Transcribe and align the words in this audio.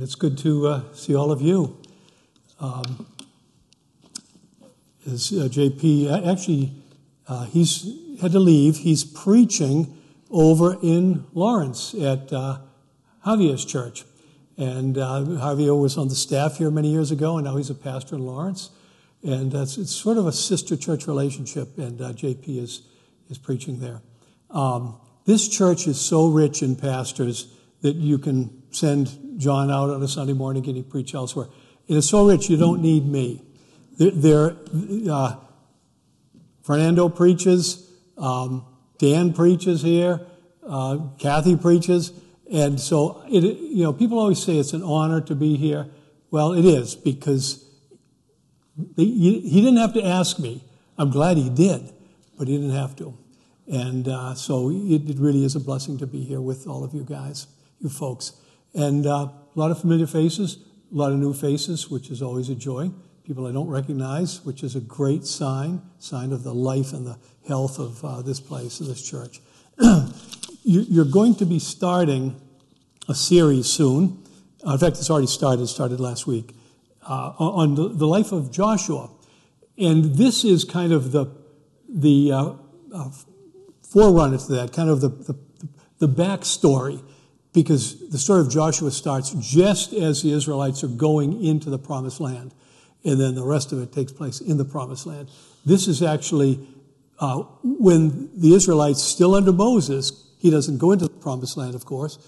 and 0.00 0.06
it's 0.06 0.14
good 0.14 0.38
to 0.38 0.66
uh, 0.66 0.94
see 0.94 1.14
all 1.14 1.30
of 1.30 1.42
you. 1.42 1.76
Um, 2.58 3.06
as 5.06 5.30
uh, 5.30 5.46
JP, 5.46 6.26
actually, 6.26 6.72
uh, 7.28 7.44
he's 7.44 7.86
had 8.22 8.32
to 8.32 8.38
leave. 8.38 8.78
He's 8.78 9.04
preaching 9.04 9.94
over 10.30 10.78
in 10.82 11.26
Lawrence 11.34 11.92
at 11.92 12.32
uh, 12.32 12.60
Javier's 13.26 13.66
church. 13.66 14.04
And 14.56 14.96
uh, 14.96 15.22
Javier 15.26 15.78
was 15.78 15.98
on 15.98 16.08
the 16.08 16.14
staff 16.14 16.56
here 16.56 16.70
many 16.70 16.90
years 16.90 17.10
ago, 17.10 17.36
and 17.36 17.44
now 17.44 17.58
he's 17.58 17.68
a 17.68 17.74
pastor 17.74 18.14
in 18.14 18.22
Lawrence. 18.24 18.70
And 19.22 19.52
it's 19.52 19.94
sort 19.94 20.16
of 20.16 20.26
a 20.26 20.32
sister 20.32 20.78
church 20.78 21.06
relationship, 21.08 21.76
and 21.76 22.00
uh, 22.00 22.12
JP 22.14 22.48
is, 22.56 22.88
is 23.28 23.36
preaching 23.36 23.80
there. 23.80 24.00
Um, 24.48 24.98
this 25.26 25.46
church 25.46 25.86
is 25.86 26.00
so 26.00 26.28
rich 26.28 26.62
in 26.62 26.74
pastors 26.74 27.52
that 27.82 27.96
you 27.96 28.16
can 28.16 28.62
send 28.70 29.29
John 29.40 29.70
out 29.70 29.90
on 29.90 30.02
a 30.02 30.08
Sunday 30.08 30.34
morning 30.34 30.66
and 30.66 30.76
he 30.76 30.82
preach 30.82 31.14
elsewhere. 31.14 31.48
It 31.88 31.96
is 31.96 32.08
so 32.08 32.28
rich, 32.28 32.48
you 32.50 32.56
don't 32.56 32.82
need 32.82 33.06
me. 33.06 33.42
There, 33.98 34.56
uh, 35.10 35.36
Fernando 36.62 37.08
preaches, 37.08 37.90
um, 38.16 38.64
Dan 38.98 39.32
preaches 39.32 39.82
here, 39.82 40.20
uh, 40.66 40.98
Kathy 41.18 41.56
preaches, 41.56 42.12
and 42.52 42.78
so 42.78 43.22
it, 43.28 43.42
you 43.42 43.82
know 43.82 43.92
people 43.92 44.18
always 44.18 44.42
say 44.42 44.58
it's 44.58 44.72
an 44.72 44.82
honor 44.82 45.20
to 45.22 45.34
be 45.34 45.56
here. 45.56 45.88
Well, 46.30 46.52
it 46.52 46.64
is 46.64 46.94
because 46.94 47.64
he, 48.96 49.40
he 49.40 49.60
didn't 49.60 49.78
have 49.78 49.94
to 49.94 50.04
ask 50.04 50.38
me. 50.38 50.64
I'm 50.98 51.10
glad 51.10 51.36
he 51.36 51.48
did, 51.50 51.92
but 52.38 52.46
he 52.46 52.56
didn't 52.56 52.74
have 52.74 52.94
to. 52.96 53.16
And 53.66 54.08
uh, 54.08 54.34
so 54.34 54.70
it, 54.70 55.08
it, 55.08 55.18
really 55.18 55.44
is 55.44 55.54
a 55.54 55.60
blessing 55.60 55.98
to 55.98 56.06
be 56.06 56.24
here 56.24 56.40
with 56.40 56.66
all 56.66 56.84
of 56.84 56.92
you 56.92 57.04
guys, 57.04 57.46
you 57.78 57.88
folks. 57.88 58.32
And 58.74 59.06
uh, 59.06 59.10
a 59.10 59.32
lot 59.54 59.70
of 59.70 59.80
familiar 59.80 60.06
faces, 60.06 60.58
a 60.92 60.96
lot 60.96 61.12
of 61.12 61.18
new 61.18 61.32
faces, 61.32 61.90
which 61.90 62.10
is 62.10 62.22
always 62.22 62.48
a 62.48 62.54
joy. 62.54 62.90
People 63.24 63.46
I 63.46 63.52
don't 63.52 63.68
recognize, 63.68 64.44
which 64.44 64.62
is 64.62 64.76
a 64.76 64.80
great 64.80 65.24
sign, 65.24 65.82
sign 65.98 66.32
of 66.32 66.42
the 66.42 66.54
life 66.54 66.92
and 66.92 67.06
the 67.06 67.18
health 67.46 67.78
of 67.78 68.04
uh, 68.04 68.22
this 68.22 68.40
place, 68.40 68.80
of 68.80 68.86
this 68.86 69.02
church. 69.02 69.40
You're 70.62 71.04
going 71.04 71.34
to 71.36 71.46
be 71.46 71.58
starting 71.58 72.40
a 73.08 73.14
series 73.14 73.66
soon. 73.66 74.22
Uh, 74.66 74.72
in 74.72 74.78
fact, 74.78 74.98
it's 74.98 75.10
already 75.10 75.26
started, 75.26 75.66
started 75.66 76.00
last 76.00 76.26
week, 76.26 76.54
uh, 77.08 77.32
on 77.38 77.74
the, 77.74 77.88
the, 77.88 78.06
life 78.06 78.30
of 78.30 78.50
Joshua. 78.50 79.10
And 79.78 80.16
this 80.16 80.44
is 80.44 80.64
kind 80.64 80.92
of 80.92 81.12
the, 81.12 81.26
the 81.88 82.32
uh, 82.32 82.52
uh, 82.94 83.10
forerunner 83.82 84.38
to 84.38 84.52
that, 84.52 84.72
kind 84.72 84.90
of 84.90 85.00
the, 85.00 85.08
the, 85.08 85.38
the 85.98 86.08
backstory 86.08 87.02
because 87.52 88.08
the 88.10 88.18
story 88.18 88.40
of 88.40 88.50
Joshua 88.50 88.90
starts 88.90 89.30
just 89.30 89.92
as 89.92 90.22
the 90.22 90.32
Israelites 90.32 90.84
are 90.84 90.88
going 90.88 91.44
into 91.44 91.70
the 91.70 91.78
promised 91.78 92.20
land, 92.20 92.54
and 93.04 93.20
then 93.20 93.34
the 93.34 93.44
rest 93.44 93.72
of 93.72 93.80
it 93.80 93.92
takes 93.92 94.12
place 94.12 94.40
in 94.40 94.56
the 94.56 94.64
promised 94.64 95.06
land. 95.06 95.28
This 95.64 95.88
is 95.88 96.02
actually 96.02 96.60
uh, 97.20 97.42
when 97.62 98.30
the 98.34 98.54
Israelites, 98.54 99.02
still 99.02 99.34
under 99.34 99.52
Moses, 99.52 100.34
he 100.38 100.50
doesn't 100.50 100.78
go 100.78 100.92
into 100.92 101.04
the 101.06 101.10
promised 101.10 101.56
land, 101.56 101.74
of 101.74 101.84
course, 101.84 102.18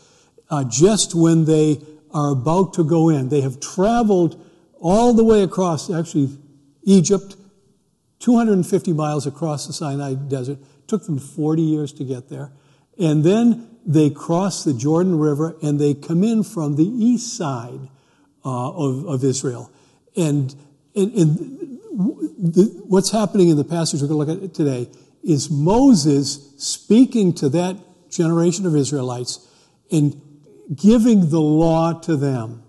uh, 0.50 0.64
just 0.64 1.14
when 1.14 1.46
they 1.46 1.80
are 2.12 2.32
about 2.32 2.74
to 2.74 2.84
go 2.84 3.08
in. 3.08 3.30
They 3.30 3.40
have 3.40 3.58
traveled 3.58 4.44
all 4.80 5.14
the 5.14 5.24
way 5.24 5.42
across, 5.42 5.90
actually, 5.90 6.36
Egypt, 6.82 7.36
250 8.18 8.92
miles 8.92 9.26
across 9.26 9.66
the 9.66 9.72
Sinai 9.72 10.14
Desert. 10.14 10.58
Took 10.86 11.06
them 11.06 11.18
40 11.18 11.62
years 11.62 11.92
to 11.94 12.04
get 12.04 12.28
there. 12.28 12.52
And 12.98 13.24
then 13.24 13.71
they 13.84 14.10
cross 14.10 14.64
the 14.64 14.72
Jordan 14.72 15.18
River 15.18 15.56
and 15.62 15.80
they 15.80 15.94
come 15.94 16.22
in 16.22 16.42
from 16.42 16.76
the 16.76 16.84
east 16.84 17.36
side 17.36 17.88
uh, 18.44 18.70
of, 18.70 19.06
of, 19.06 19.24
Israel. 19.24 19.70
And, 20.16 20.54
and, 20.94 21.12
and 21.12 21.80
the, 22.38 22.82
what's 22.86 23.10
happening 23.10 23.48
in 23.48 23.56
the 23.56 23.64
passage 23.64 24.00
we're 24.00 24.08
going 24.08 24.26
to 24.26 24.32
look 24.32 24.44
at 24.44 24.54
today 24.54 24.88
is 25.22 25.50
Moses 25.50 26.52
speaking 26.58 27.32
to 27.34 27.48
that 27.50 27.76
generation 28.10 28.66
of 28.66 28.76
Israelites 28.76 29.46
and 29.90 30.20
giving 30.74 31.30
the 31.30 31.40
law 31.40 31.92
to 32.00 32.16
them. 32.16 32.62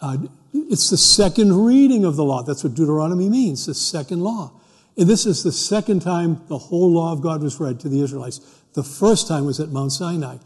Uh, 0.00 0.18
it's 0.54 0.90
the 0.90 0.96
second 0.96 1.64
reading 1.64 2.04
of 2.04 2.16
the 2.16 2.24
law. 2.24 2.42
That's 2.42 2.64
what 2.64 2.74
Deuteronomy 2.74 3.28
means, 3.28 3.66
the 3.66 3.74
second 3.74 4.22
law. 4.22 4.52
And 4.96 5.08
this 5.08 5.24
is 5.24 5.42
the 5.42 5.52
second 5.52 6.00
time 6.00 6.42
the 6.48 6.58
whole 6.58 6.92
law 6.92 7.12
of 7.12 7.22
God 7.22 7.42
was 7.42 7.58
read 7.58 7.80
to 7.80 7.88
the 7.88 8.02
Israelites. 8.02 8.61
The 8.74 8.82
first 8.82 9.28
time 9.28 9.44
was 9.44 9.60
at 9.60 9.68
Mount 9.68 9.92
Sinai, 9.92 10.38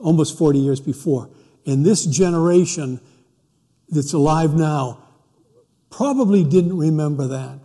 almost 0.00 0.38
40 0.38 0.58
years 0.58 0.80
before. 0.80 1.28
And 1.66 1.84
this 1.84 2.06
generation 2.06 3.00
that's 3.88 4.12
alive 4.12 4.54
now 4.54 5.02
probably 5.90 6.44
didn't 6.44 6.76
remember 6.76 7.26
that. 7.28 7.58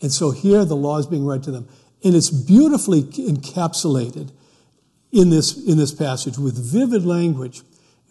And 0.00 0.12
so 0.12 0.30
here 0.30 0.64
the 0.64 0.76
law 0.76 0.98
is 0.98 1.06
being 1.06 1.26
read 1.26 1.42
to 1.44 1.50
them. 1.50 1.68
And 2.04 2.14
it's 2.14 2.30
beautifully 2.30 3.02
encapsulated 3.02 4.30
in 5.10 5.30
this, 5.30 5.66
in 5.66 5.78
this 5.78 5.92
passage 5.92 6.38
with 6.38 6.56
vivid 6.56 7.04
language, 7.04 7.62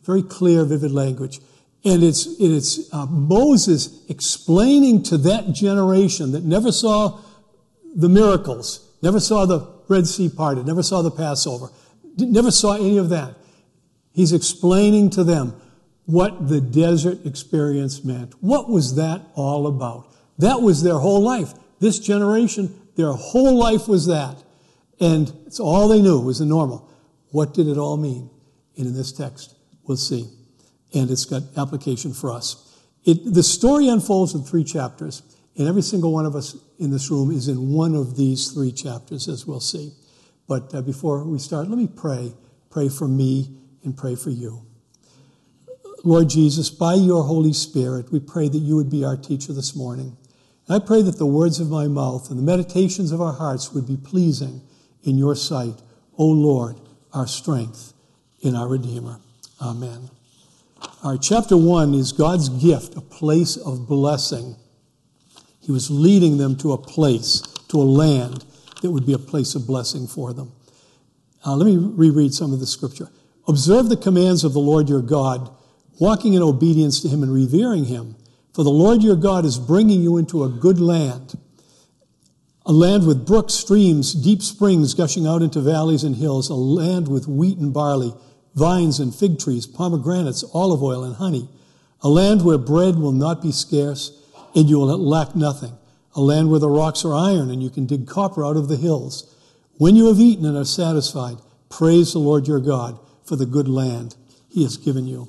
very 0.04 0.24
clear, 0.24 0.66
vivid 0.66 0.92
language. 0.92 1.40
And 1.86 2.04
it's, 2.04 2.28
it's 2.40 2.94
uh, 2.94 3.06
Moses 3.06 4.04
explaining 4.10 5.04
to 5.04 5.18
that 5.20 5.54
generation 5.54 6.32
that 6.32 6.44
never 6.44 6.72
saw 6.72 7.22
the 7.96 8.10
miracles, 8.10 8.86
never 9.02 9.20
saw 9.20 9.46
the 9.46 9.77
Red 9.88 10.08
Sea 10.08 10.30
parted, 10.30 10.66
never 10.66 10.84
saw 10.84 11.02
the 11.02 11.12
Passover, 11.12 11.70
never 12.18 12.52
saw 12.52 12.76
any 12.76 12.98
of 12.98 13.10
that. 13.10 13.36
He's 14.12 14.34
explaining 14.34 15.12
to 15.12 15.24
them 15.24 15.60
what 16.06 16.48
the 16.48 16.62
desert 16.62 17.26
experience 17.26 18.04
meant. 18.04 18.34
What 18.42 18.70
was 18.70 18.96
that 18.96 19.22
all 19.36 19.68
about? 19.68 20.08
That 20.40 20.62
was 20.62 20.82
their 20.82 20.98
whole 20.98 21.22
life. 21.22 21.54
This 21.80 22.00
generation, 22.00 22.74
their 22.96 23.12
whole 23.12 23.58
life 23.58 23.88
was 23.88 24.08
that. 24.08 24.42
And 25.00 25.32
it's 25.46 25.60
all 25.60 25.88
they 25.88 26.02
knew 26.02 26.20
was 26.20 26.40
the 26.40 26.46
normal. 26.46 26.90
What 27.32 27.54
did 27.54 27.68
it 27.68 27.78
all 27.78 27.98
mean? 27.98 28.30
And 28.78 28.88
in 28.88 28.96
this 28.96 29.12
text, 29.12 29.56
we'll 29.86 29.98
see. 29.98 30.30
And 30.94 31.12
it's 31.12 31.26
got 31.26 31.44
application 31.58 32.14
for 32.14 32.32
us. 32.32 32.64
It, 33.04 33.34
the 33.34 33.44
story 33.44 33.88
unfolds 33.88 34.34
in 34.34 34.44
three 34.44 34.64
chapters, 34.64 35.22
and 35.58 35.68
every 35.68 35.82
single 35.82 36.14
one 36.14 36.26
of 36.26 36.36
us 36.36 36.56
in 36.80 36.92
this 36.92 37.10
room 37.10 37.32
is 37.32 37.48
in 37.48 37.72
one 37.72 37.96
of 37.96 38.16
these 38.16 38.52
three 38.52 38.72
chapters, 38.72 39.28
as 39.28 39.48
we'll 39.48 39.60
see. 39.60 39.92
But 40.48 40.74
uh, 40.74 40.82
before 40.82 41.24
we 41.24 41.40
start, 41.40 41.68
let 41.68 41.78
me 41.78 41.88
pray. 41.88 42.34
Pray 42.70 42.90
for 42.90 43.08
me 43.08 43.58
and 43.84 43.98
pray 43.98 44.16
for 44.16 44.30
you. 44.30 44.66
Lord 46.04 46.30
Jesus, 46.30 46.70
by 46.70 46.94
your 46.94 47.24
Holy 47.24 47.54
Spirit, 47.54 48.12
we 48.12 48.20
pray 48.20 48.48
that 48.48 48.58
you 48.60 48.76
would 48.76 48.90
be 48.90 49.04
our 49.04 49.18
teacher 49.18 49.52
this 49.52 49.76
morning. 49.76 50.16
And 50.68 50.82
I 50.82 50.86
pray 50.86 51.02
that 51.02 51.18
the 51.18 51.26
words 51.26 51.60
of 51.60 51.70
my 51.70 51.88
mouth 51.88 52.30
and 52.30 52.38
the 52.38 52.44
meditations 52.44 53.12
of 53.12 53.22
our 53.22 53.34
hearts 53.34 53.74
would 53.74 53.88
be 53.88 53.98
pleasing 53.98 54.62
in 55.04 55.18
your 55.18 55.36
sight, 55.36 55.82
O 56.18 56.26
Lord, 56.26 56.80
our 57.14 57.28
strength 57.28 57.94
in 58.42 58.56
our 58.56 58.68
Redeemer. 58.68 59.20
Amen. 59.62 60.10
All 61.04 61.12
right, 61.12 61.22
chapter 61.22 61.58
one 61.58 61.94
is 61.94 62.12
God's 62.12 62.50
gift, 62.50 62.96
a 62.96 63.02
place 63.02 63.58
of 63.58 63.88
blessing. 63.88 64.56
He 65.68 65.74
was 65.74 65.92
leading 65.92 66.38
them 66.38 66.56
to 66.60 66.72
a 66.72 66.78
place, 66.78 67.42
to 67.68 67.82
a 67.82 67.84
land 67.84 68.46
that 68.82 68.90
would 68.90 69.06
be 69.06 69.12
a 69.12 69.20
place 69.20 69.54
of 69.54 69.68
blessing 69.68 70.08
for 70.08 70.32
them. 70.32 70.54
Uh, 71.46 71.58
let 71.58 71.66
me 71.66 71.76
reread 71.76 72.34
some 72.34 72.54
of 72.54 72.62
the 72.62 72.66
scripture. 72.66 73.10
Observe 73.50 73.90
the 73.90 73.98
commands 73.98 74.46
of 74.46 74.54
the 74.54 74.62
Lord 74.62 74.88
your 74.88 75.02
God, 75.02 75.54
walking 76.00 76.36
in 76.36 76.42
obedience 76.42 77.02
to 77.02 77.10
him 77.10 77.22
and 77.22 77.34
revering 77.34 77.84
him. 77.84 78.16
For 78.54 78.64
the 78.64 78.70
Lord 78.70 79.04
your 79.04 79.18
God 79.18 79.44
is 79.44 79.60
bringing 79.60 80.02
you 80.02 80.16
into 80.16 80.46
a 80.46 80.50
good 80.50 80.80
land, 80.80 81.38
a 82.66 82.72
land 82.72 83.06
with 83.06 83.28
brooks, 83.28 83.54
streams, 83.54 84.14
deep 84.14 84.42
springs 84.42 84.94
gushing 84.94 85.28
out 85.28 85.42
into 85.42 85.60
valleys 85.60 86.06
and 86.06 86.16
hills, 86.16 86.50
a 86.50 86.56
land 86.56 87.10
with 87.10 87.28
wheat 87.28 87.58
and 87.58 87.74
barley, 87.74 88.14
vines 88.56 89.02
and 89.02 89.14
fig 89.14 89.38
trees, 89.38 89.68
pomegranates, 89.68 90.46
olive 90.54 90.82
oil, 90.82 91.04
and 91.04 91.18
honey, 91.18 91.50
a 92.00 92.08
land 92.08 92.46
where 92.46 92.58
bread 92.58 92.96
will 92.96 93.12
not 93.12 93.42
be 93.42 93.52
scarce 93.52 94.17
and 94.58 94.68
you 94.68 94.80
will 94.80 94.98
lack 94.98 95.36
nothing, 95.36 95.78
a 96.16 96.22
land 96.22 96.50
where 96.50 96.60
the 96.60 96.70
rocks 96.70 97.06
are 97.06 97.14
iron 97.14 97.52
and 97.52 97.62
you 97.62 97.70
can 97.70 97.86
dig 97.86 98.08
copper 98.08 98.44
out 98.44 98.58
of 98.58 98.68
the 98.68 98.76
hills. 98.76 99.36
When 99.78 99.96
you 99.96 100.08
have 100.08 100.20
eaten 100.20 100.46
and 100.46 100.58
are 100.58 100.66
satisfied, 100.66 101.38
praise 101.70 102.14
the 102.14 102.20
Lord 102.20 102.48
your 102.48 102.60
God 102.60 103.00
for 103.24 103.36
the 103.36 103.46
good 103.46 103.68
land 103.68 104.16
he 104.50 104.64
has 104.64 104.76
given 104.76 105.06
you. 105.06 105.28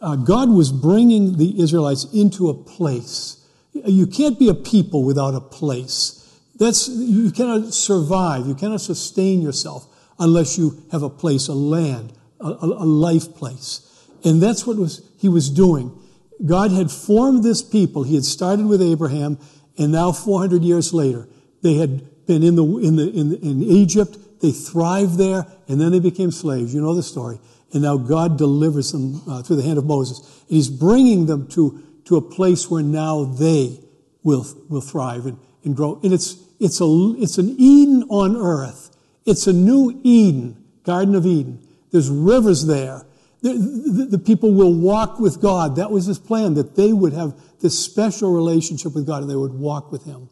Uh, 0.00 0.16
God 0.16 0.50
was 0.50 0.72
bringing 0.72 1.38
the 1.38 1.60
Israelites 1.62 2.12
into 2.12 2.48
a 2.48 2.54
place. 2.54 3.46
You 3.72 4.08
can't 4.08 4.36
be 4.36 4.48
a 4.48 4.54
people 4.54 5.04
without 5.04 5.34
a 5.36 5.40
place. 5.40 6.40
That's, 6.58 6.88
you 6.88 7.30
cannot 7.30 7.72
survive, 7.72 8.48
you 8.48 8.56
cannot 8.56 8.80
sustain 8.80 9.42
yourself 9.42 9.86
unless 10.18 10.58
you 10.58 10.82
have 10.90 11.04
a 11.04 11.10
place, 11.10 11.46
a 11.46 11.54
land, 11.54 12.12
a, 12.40 12.48
a 12.48 12.84
life 12.84 13.32
place. 13.36 14.08
And 14.24 14.42
that's 14.42 14.66
what 14.66 14.76
was, 14.76 15.08
he 15.18 15.28
was 15.28 15.50
doing. 15.50 15.96
God 16.44 16.70
had 16.70 16.90
formed 16.90 17.42
this 17.42 17.62
people. 17.62 18.02
He 18.02 18.14
had 18.14 18.24
started 18.24 18.66
with 18.66 18.82
Abraham, 18.82 19.38
and 19.78 19.92
now 19.92 20.12
400 20.12 20.62
years 20.62 20.92
later, 20.92 21.28
they 21.62 21.74
had 21.74 22.26
been 22.26 22.42
in, 22.42 22.56
the, 22.56 22.64
in, 22.78 22.96
the, 22.96 23.10
in, 23.10 23.34
in 23.34 23.62
Egypt. 23.62 24.18
They 24.40 24.52
thrived 24.52 25.16
there, 25.16 25.46
and 25.68 25.80
then 25.80 25.92
they 25.92 26.00
became 26.00 26.30
slaves. 26.30 26.74
You 26.74 26.82
know 26.82 26.94
the 26.94 27.02
story. 27.02 27.38
And 27.72 27.82
now 27.82 27.96
God 27.96 28.38
delivers 28.38 28.92
them 28.92 29.22
uh, 29.28 29.42
through 29.42 29.56
the 29.56 29.62
hand 29.62 29.78
of 29.78 29.86
Moses. 29.86 30.20
And 30.48 30.56
he's 30.56 30.68
bringing 30.68 31.26
them 31.26 31.48
to, 31.48 31.82
to 32.04 32.16
a 32.16 32.22
place 32.22 32.70
where 32.70 32.82
now 32.82 33.24
they 33.24 33.80
will, 34.22 34.46
will 34.68 34.80
thrive 34.80 35.26
and, 35.26 35.38
and 35.64 35.76
grow. 35.76 35.98
And 36.02 36.12
it's, 36.12 36.36
it's, 36.60 36.80
a, 36.80 37.14
it's 37.18 37.38
an 37.38 37.54
Eden 37.58 38.04
on 38.08 38.36
earth. 38.36 38.96
It's 39.24 39.46
a 39.46 39.52
new 39.52 40.00
Eden, 40.04 40.62
Garden 40.84 41.14
of 41.14 41.26
Eden. 41.26 41.66
There's 41.90 42.10
rivers 42.10 42.66
there. 42.66 43.04
The, 43.46 43.92
the, 43.92 44.04
the, 44.16 44.18
people 44.18 44.52
will 44.52 44.74
walk 44.74 45.20
with 45.20 45.40
God. 45.40 45.76
That 45.76 45.92
was 45.92 46.06
his 46.06 46.18
plan, 46.18 46.54
that 46.54 46.74
they 46.74 46.92
would 46.92 47.12
have 47.12 47.34
this 47.60 47.78
special 47.78 48.32
relationship 48.32 48.94
with 48.94 49.06
God 49.06 49.22
and 49.22 49.30
they 49.30 49.36
would 49.36 49.54
walk 49.54 49.92
with 49.92 50.04
him. 50.04 50.28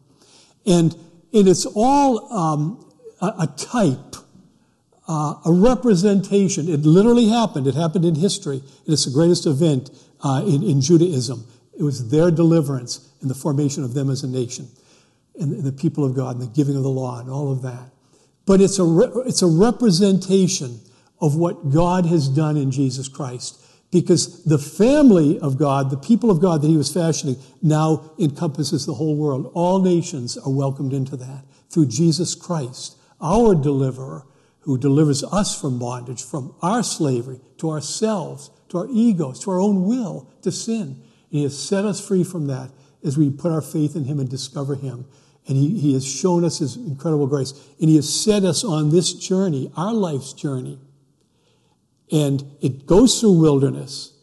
And, 0.65 0.93
and 1.33 1.47
it's 1.47 1.65
all 1.65 2.33
um, 2.33 2.93
a, 3.21 3.27
a, 3.43 3.47
type, 3.55 4.17
uh, 5.07 5.35
a 5.45 5.51
representation. 5.51 6.67
It 6.67 6.81
literally 6.81 7.29
happened. 7.29 7.67
It 7.67 7.75
happened 7.75 8.03
in 8.03 8.15
history. 8.15 8.61
It's 8.85 9.05
the 9.05 9.11
greatest 9.11 9.45
event 9.45 9.91
uh, 10.21 10.43
in, 10.45 10.61
in 10.61 10.81
Judaism. 10.81 11.47
It 11.79 11.83
was 11.83 12.09
their 12.09 12.31
deliverance 12.31 13.13
and 13.21 13.29
the 13.29 13.35
formation 13.35 13.85
of 13.85 13.93
them 13.93 14.09
as 14.09 14.23
a 14.23 14.27
nation 14.27 14.67
and 15.39 15.63
the 15.63 15.71
people 15.71 16.03
of 16.03 16.15
God 16.15 16.39
and 16.39 16.49
the 16.49 16.53
giving 16.53 16.75
of 16.75 16.83
the 16.83 16.89
law 16.89 17.19
and 17.19 17.29
all 17.29 17.51
of 17.51 17.61
that. 17.61 17.91
But 18.45 18.59
it's 18.59 18.77
a, 18.77 18.83
re- 18.83 19.23
it's 19.25 19.41
a 19.41 19.47
representation 19.47 20.79
of 21.19 21.35
what 21.35 21.71
God 21.71 22.05
has 22.05 22.27
done 22.27 22.57
in 22.57 22.71
Jesus 22.71 23.07
Christ. 23.07 23.61
Because 23.91 24.43
the 24.43 24.57
family 24.57 25.39
of 25.39 25.57
God, 25.57 25.89
the 25.89 25.97
people 25.97 26.29
of 26.29 26.41
God 26.41 26.61
that 26.61 26.67
he 26.67 26.77
was 26.77 26.93
fashioning, 26.93 27.37
now 27.61 28.11
encompasses 28.19 28.85
the 28.85 28.93
whole 28.95 29.15
world. 29.15 29.51
All 29.53 29.81
nations 29.81 30.37
are 30.37 30.51
welcomed 30.51 30.91
into 30.91 31.15
that 31.17 31.45
through 31.69 31.87
Jesus 31.87 32.35
Christ, 32.35 32.97
our 33.21 33.55
deliverer, 33.55 34.25
who 34.61 34.77
delivers 34.77 35.23
us 35.23 35.59
from 35.59 35.77
bondage, 35.77 36.23
from 36.23 36.55
our 36.61 36.81
slavery 36.81 37.39
to 37.57 37.69
ourselves, 37.69 38.49
to 38.69 38.79
our 38.79 38.87
egos, 38.89 39.39
to 39.39 39.51
our 39.51 39.59
own 39.59 39.85
will, 39.85 40.27
to 40.41 40.51
sin. 40.51 41.01
He 41.29 41.43
has 41.43 41.57
set 41.57 41.85
us 41.85 42.05
free 42.05 42.23
from 42.23 42.47
that 42.47 42.71
as 43.03 43.17
we 43.17 43.29
put 43.29 43.51
our 43.51 43.61
faith 43.61 43.95
in 43.95 44.05
him 44.05 44.19
and 44.19 44.27
discover 44.27 44.75
him. 44.75 45.05
And 45.47 45.55
he, 45.55 45.79
he 45.79 45.93
has 45.93 46.03
shown 46.03 46.43
us 46.43 46.57
his 46.57 46.75
incredible 46.75 47.27
grace. 47.27 47.53
And 47.79 47.89
he 47.89 47.95
has 47.97 48.11
set 48.11 48.43
us 48.43 48.63
on 48.63 48.89
this 48.89 49.13
journey, 49.13 49.71
our 49.77 49.93
life's 49.93 50.33
journey, 50.33 50.79
and 52.11 52.43
it 52.61 52.85
goes 52.85 53.19
through 53.19 53.39
wilderness. 53.39 54.13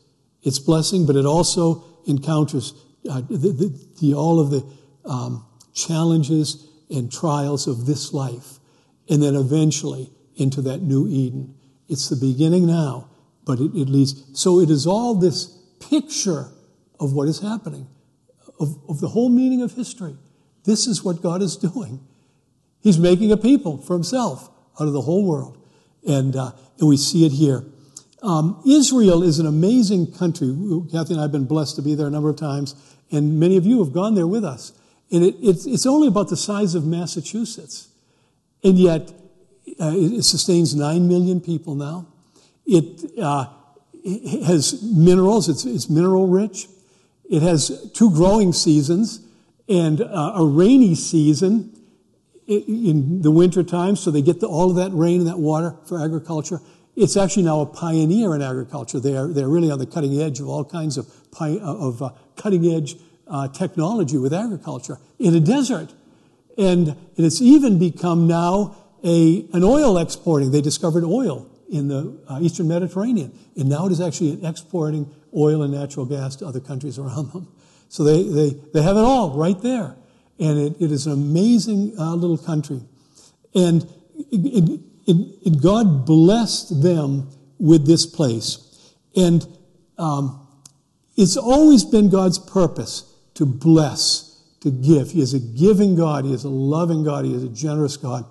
It's 0.43 0.59
blessing, 0.59 1.07
but 1.07 1.17
it 1.17 1.27
also 1.27 1.85
encounters 2.07 2.75
uh, 3.11 3.21
the, 3.23 3.37
the, 3.37 3.89
the, 4.01 4.15
all 4.15 4.41
of 4.41 4.51
the 4.51 4.65
um, 5.05 5.47
challenges 5.75 6.69
and 6.91 7.11
trials 7.11 7.67
of 7.67 7.87
this 7.87 8.13
life. 8.13 8.59
And 9.09 9.23
then 9.23 9.35
eventually 9.35 10.11
into 10.37 10.63
that 10.63 10.83
new 10.83 11.07
Eden. 11.09 11.55
It's 11.89 12.09
the 12.09 12.17
beginning 12.17 12.67
now, 12.67 13.11
but 13.45 13.59
it, 13.59 13.75
it 13.75 13.89
leads. 13.89 14.39
So 14.39 14.61
it 14.61 14.71
is 14.71 14.87
all 14.87 15.15
this 15.15 15.47
picture 15.91 16.47
of 17.01 17.13
what 17.13 17.29
is 17.29 17.41
happening, 17.41 17.89
of, 18.61 18.79
of 18.89 19.01
the 19.01 19.09
whole 19.09 19.29
meaning 19.29 19.63
of 19.63 19.73
history. 19.73 20.17
This 20.65 20.87
is 20.87 21.03
what 21.03 21.23
God 21.23 21.43
is 21.43 21.57
doing. 21.73 22.01
He's 22.81 22.99
making 22.99 23.31
a 23.33 23.37
people 23.37 23.79
for 23.79 23.95
himself 23.95 24.49
out 24.81 24.87
of 24.87 24.93
the 24.93 25.03
whole 25.03 25.27
world. 25.27 25.59
And, 26.07 26.35
uh, 26.35 26.53
and 26.79 26.89
we 26.89 26.97
see 26.97 27.25
it 27.27 27.33
here. 27.33 27.65
Um, 28.23 28.63
Israel 28.65 29.23
is 29.23 29.41
an 29.41 29.47
amazing 29.47 30.13
country. 30.13 30.49
Kathy 30.93 31.15
and 31.15 31.21
I 31.21 31.23
have 31.23 31.33
been 31.33 31.45
blessed 31.45 31.77
to 31.77 31.83
be 31.83 31.95
there 31.95 32.07
a 32.07 32.11
number 32.11 32.31
of 32.31 32.37
times, 32.37 32.77
and 33.11 33.41
many 33.41 33.57
of 33.57 33.67
you 33.67 33.83
have 33.83 33.93
gone 33.93 34.15
there 34.15 34.29
with 34.29 34.45
us. 34.45 34.73
And 35.11 35.25
it, 35.25 35.35
it's, 35.43 35.67
it's, 35.67 35.87
only 35.87 36.09
about 36.09 36.29
the 36.29 36.37
size 36.37 36.75
of 36.75 36.87
Massachusetts. 36.87 37.89
And 38.65 38.79
yet, 38.79 39.13
uh, 39.79 39.93
it, 39.95 40.13
it, 40.13 40.23
sustains 40.23 40.75
9 40.75 41.07
million 41.07 41.41
people 41.41 41.75
now. 41.75 42.07
It, 42.65 43.11
uh, 43.21 43.47
it 44.05 44.45
has 44.45 44.83
minerals, 44.83 45.49
it's, 45.49 45.65
it's, 45.65 45.91
mineral 45.91 46.29
rich. 46.29 46.69
It 47.29 47.43
has 47.43 47.91
two 47.93 48.11
growing 48.11 48.53
seasons 48.53 49.27
and 49.69 50.01
uh, 50.01 50.33
a 50.37 50.47
rainy 50.47 50.95
season 50.95 51.77
in 52.47 53.23
the 53.23 53.31
winter 53.31 53.63
time, 53.63 53.97
so 53.97 54.11
they 54.11 54.23
get 54.23 54.41
the, 54.41 54.47
all 54.47 54.71
of 54.71 54.77
that 54.77 54.93
rain 54.93 55.21
and 55.21 55.29
that 55.29 55.39
water 55.39 55.77
for 55.87 56.03
agriculture. 56.03 56.61
It's 56.95 57.17
actually 57.17 57.45
now 57.45 57.61
a 57.61 57.67
pioneer 57.67 58.35
in 58.35 58.43
agriculture. 58.43 59.01
They 59.01 59.17
are, 59.17 59.29
they're 59.29 59.49
really 59.49 59.71
on 59.71 59.79
the 59.79 59.87
cutting 59.87 60.21
edge 60.21 60.41
of 60.41 60.49
all 60.49 60.65
kinds 60.65 60.99
of, 60.99 61.07
of 61.41 62.03
uh, 62.03 62.11
cutting 62.37 62.67
edge 62.67 62.97
uh, 63.27 63.49
technology 63.49 64.19
with 64.19 64.35
agriculture 64.35 64.99
in 65.19 65.35
a 65.35 65.41
desert. 65.41 65.93
And, 66.59 66.97
it's 67.17 67.41
even 67.41 67.79
become 67.79 68.27
now 68.27 68.77
a, 69.05 69.47
an 69.53 69.63
oil 69.63 69.97
exporting. 69.99 70.51
They 70.51 70.61
discovered 70.61 71.05
oil 71.05 71.49
in 71.71 71.89
the 71.89 72.19
uh, 72.29 72.41
eastern 72.41 72.69
Mediterranean. 72.69 73.39
And 73.57 73.69
now 73.69 73.87
it 73.87 73.93
is 73.93 74.01
actually 74.01 74.45
exporting 74.45 75.09
oil 75.37 75.63
and 75.63 75.73
natural 75.73 76.05
gas 76.05 76.37
to 76.37 76.47
other 76.47 76.61
countries 76.61 76.99
around 76.99 77.33
them. 77.33 77.49
So 77.89 78.03
they, 78.03 78.25
they, 78.25 78.51
they 78.75 78.83
have 78.83 78.97
it 78.97 79.05
all 79.05 79.37
right 79.37 79.61
there. 79.63 79.95
And 80.39 80.59
it, 80.59 80.81
it 80.81 80.91
is 80.91 81.07
an 81.07 81.13
amazing 81.13 81.95
uh, 81.99 82.15
little 82.15 82.39
country. 82.39 82.81
And 83.55 83.83
it, 84.31 84.71
it, 84.71 84.81
God 85.61 86.07
blessed 86.07 86.83
them 86.83 87.31
with 87.59 87.87
this 87.87 88.07
place. 88.07 88.95
And 89.17 89.47
um, 89.99 90.47
it's 91.17 91.37
always 91.37 91.85
been 91.85 92.09
God's 92.09 92.39
purpose 92.39 93.13
to 93.35 93.47
bless, 93.47 94.43
to 94.61 94.71
give. 94.71 95.11
He 95.11 95.21
is 95.21 95.35
a 95.35 95.39
giving 95.39 95.97
God. 95.97 96.25
He 96.25 96.33
is 96.33 96.45
a 96.45 96.49
loving 96.49 97.05
God. 97.05 97.25
He 97.25 97.35
is 97.35 97.43
a 97.45 97.49
generous 97.49 97.97
God. 97.97 98.25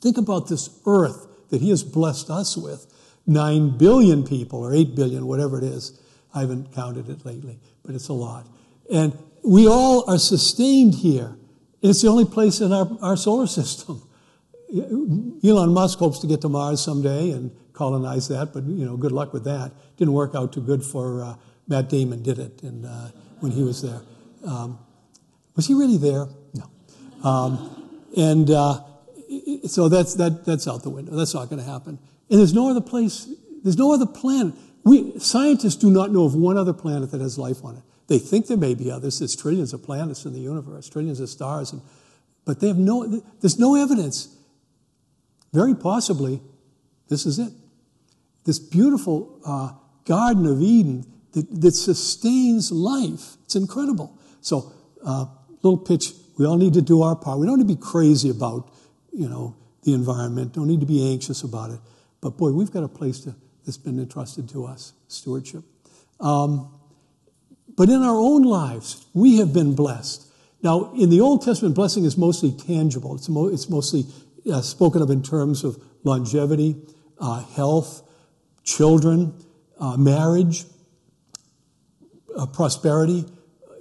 Think 0.00 0.18
about 0.18 0.48
this 0.48 0.68
earth 0.86 1.26
that 1.50 1.60
He 1.60 1.70
has 1.70 1.82
blessed 1.82 2.30
us 2.30 2.56
with. 2.56 2.86
Nine 3.26 3.78
billion 3.78 4.22
people, 4.22 4.60
or 4.60 4.74
eight 4.74 4.94
billion, 4.94 5.26
whatever 5.26 5.56
it 5.56 5.64
is. 5.64 5.98
I 6.34 6.40
haven't 6.40 6.74
counted 6.74 7.08
it 7.08 7.24
lately, 7.24 7.58
but 7.84 7.94
it's 7.94 8.08
a 8.08 8.12
lot. 8.12 8.46
And 8.92 9.16
we 9.42 9.66
all 9.66 10.08
are 10.10 10.18
sustained 10.18 10.96
here. 10.96 11.36
It's 11.80 12.02
the 12.02 12.08
only 12.08 12.24
place 12.24 12.60
in 12.60 12.72
our, 12.72 12.90
our 13.00 13.16
solar 13.16 13.46
system. 13.60 14.02
Elon 14.74 15.72
Musk 15.72 15.98
hopes 15.98 16.18
to 16.20 16.26
get 16.26 16.40
to 16.40 16.48
Mars 16.48 16.80
someday 16.80 17.30
and 17.30 17.50
colonize 17.72 18.28
that, 18.28 18.52
but 18.52 18.64
you 18.64 18.84
know, 18.84 18.96
good 18.96 19.12
luck 19.12 19.32
with 19.32 19.44
that. 19.44 19.72
Didn't 19.96 20.14
work 20.14 20.34
out 20.34 20.52
too 20.52 20.62
good 20.62 20.82
for 20.82 21.22
uh, 21.22 21.36
Matt 21.68 21.88
Damon, 21.88 22.22
did 22.22 22.38
it? 22.38 22.62
And 22.62 22.84
uh, 22.86 23.08
when 23.40 23.52
he 23.52 23.62
was 23.62 23.82
there, 23.82 24.02
um, 24.46 24.78
was 25.54 25.66
he 25.66 25.74
really 25.74 25.96
there? 25.96 26.26
No. 26.54 27.28
Um, 27.28 28.10
and 28.16 28.50
uh, 28.50 28.80
so 29.66 29.88
that's 29.88 30.14
that 30.14 30.44
that's 30.44 30.66
out 30.66 30.82
the 30.82 30.90
window. 30.90 31.12
That's 31.14 31.34
not 31.34 31.48
going 31.48 31.62
to 31.62 31.70
happen. 31.70 31.98
And 32.30 32.38
there's 32.38 32.54
no 32.54 32.70
other 32.70 32.80
place. 32.80 33.28
There's 33.62 33.78
no 33.78 33.92
other 33.92 34.06
planet. 34.06 34.54
We 34.84 35.18
scientists 35.18 35.76
do 35.76 35.90
not 35.90 36.10
know 36.10 36.24
of 36.24 36.34
one 36.34 36.56
other 36.56 36.72
planet 36.72 37.10
that 37.12 37.20
has 37.20 37.38
life 37.38 37.64
on 37.64 37.76
it. 37.76 37.82
They 38.06 38.18
think 38.18 38.48
there 38.48 38.56
may 38.56 38.74
be 38.74 38.90
others. 38.90 39.20
There's 39.20 39.34
trillions 39.34 39.72
of 39.72 39.82
planets 39.82 40.24
in 40.24 40.32
the 40.32 40.40
universe, 40.40 40.88
trillions 40.88 41.20
of 41.20 41.30
stars, 41.30 41.72
and, 41.72 41.80
but 42.44 42.60
they 42.60 42.68
have 42.68 42.76
no. 42.76 43.22
There's 43.40 43.58
no 43.58 43.76
evidence 43.76 44.34
very 45.54 45.74
possibly, 45.74 46.42
this 47.08 47.24
is 47.26 47.38
it. 47.38 47.52
This 48.44 48.58
beautiful 48.58 49.40
uh, 49.46 49.72
Garden 50.04 50.46
of 50.46 50.60
Eden 50.60 51.06
that, 51.32 51.60
that, 51.60 51.72
sustains 51.72 52.72
life. 52.72 53.36
It's 53.44 53.54
incredible. 53.54 54.18
So, 54.40 54.72
uh, 55.06 55.26
little 55.62 55.78
pitch. 55.78 56.12
We 56.36 56.44
all 56.44 56.56
need 56.56 56.74
to 56.74 56.82
do 56.82 57.02
our 57.02 57.14
part. 57.14 57.38
We 57.38 57.46
don't 57.46 57.58
need 57.58 57.68
to 57.68 57.74
be 57.74 57.80
crazy 57.80 58.30
about, 58.30 58.70
you 59.12 59.28
know, 59.28 59.56
the 59.84 59.94
environment. 59.94 60.52
Don't 60.54 60.66
need 60.66 60.80
to 60.80 60.86
be 60.86 61.12
anxious 61.12 61.42
about 61.42 61.70
it. 61.70 61.78
But 62.20 62.36
boy, 62.36 62.50
we've 62.50 62.72
got 62.72 62.82
a 62.82 62.88
place 62.88 63.20
to, 63.20 63.34
that's 63.64 63.78
been 63.78 63.98
entrusted 63.98 64.48
to 64.50 64.66
us, 64.66 64.92
stewardship. 65.06 65.62
Um, 66.20 66.70
but 67.76 67.88
in 67.88 68.02
our 68.02 68.16
own 68.16 68.42
lives, 68.42 69.06
we 69.14 69.38
have 69.38 69.52
been 69.52 69.74
blessed. 69.74 70.26
Now, 70.62 70.92
in 70.94 71.10
the 71.10 71.20
Old 71.20 71.42
Testament, 71.44 71.74
blessing 71.74 72.04
is 72.04 72.16
mostly 72.16 72.50
tangible. 72.50 73.14
It's, 73.14 73.28
mo- 73.28 73.48
it's 73.48 73.68
mostly 73.68 74.04
uh, 74.52 74.60
spoken 74.60 75.02
of 75.02 75.10
in 75.10 75.22
terms 75.22 75.64
of 75.64 75.82
longevity, 76.02 76.76
uh, 77.18 77.42
health, 77.44 78.02
children, 78.62 79.34
uh, 79.78 79.96
marriage, 79.96 80.64
uh, 82.36 82.46
prosperity, 82.46 83.24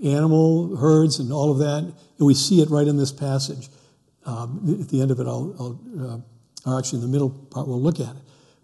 animal 0.03 0.75
herds, 0.75 1.19
and 1.19 1.31
all 1.31 1.51
of 1.51 1.59
that. 1.59 1.79
And 1.83 2.27
we 2.27 2.33
see 2.33 2.61
it 2.61 2.69
right 2.69 2.87
in 2.87 2.97
this 2.97 3.11
passage. 3.11 3.69
Um, 4.25 4.79
at 4.81 4.89
the 4.89 5.01
end 5.01 5.11
of 5.11 5.19
it, 5.19 5.27
I'll, 5.27 5.55
I'll 5.59 6.13
uh, 6.13 6.17
or 6.65 6.79
actually 6.79 6.99
in 6.99 7.05
the 7.05 7.11
middle 7.11 7.29
part, 7.29 7.67
we'll 7.67 7.81
look 7.81 7.99
at 7.99 8.15
it. 8.15 8.21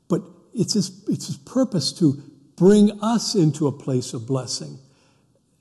But 0.08 0.22
it's 0.54 0.74
his, 0.74 1.04
it's 1.08 1.28
his 1.28 1.38
purpose 1.38 1.92
to 2.00 2.22
bring 2.56 3.02
us 3.02 3.36
into 3.36 3.68
a 3.68 3.72
place 3.72 4.14
of 4.14 4.26
blessing. 4.26 4.80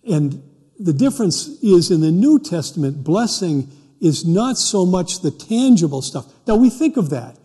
And 0.09 0.43
the 0.79 0.93
difference 0.93 1.49
is 1.63 1.91
in 1.91 2.01
the 2.01 2.13
New 2.13 2.39
Testament, 2.39 3.03
blessing 3.03 3.71
is 4.01 4.25
not 4.25 4.57
so 4.59 4.87
much 4.87 5.21
the 5.23 5.31
tangible 5.31 6.03
stuff. 6.03 6.27
Now, 6.47 6.57
we 6.57 6.71
think 6.71 6.97
of 6.97 7.11
that. 7.11 7.37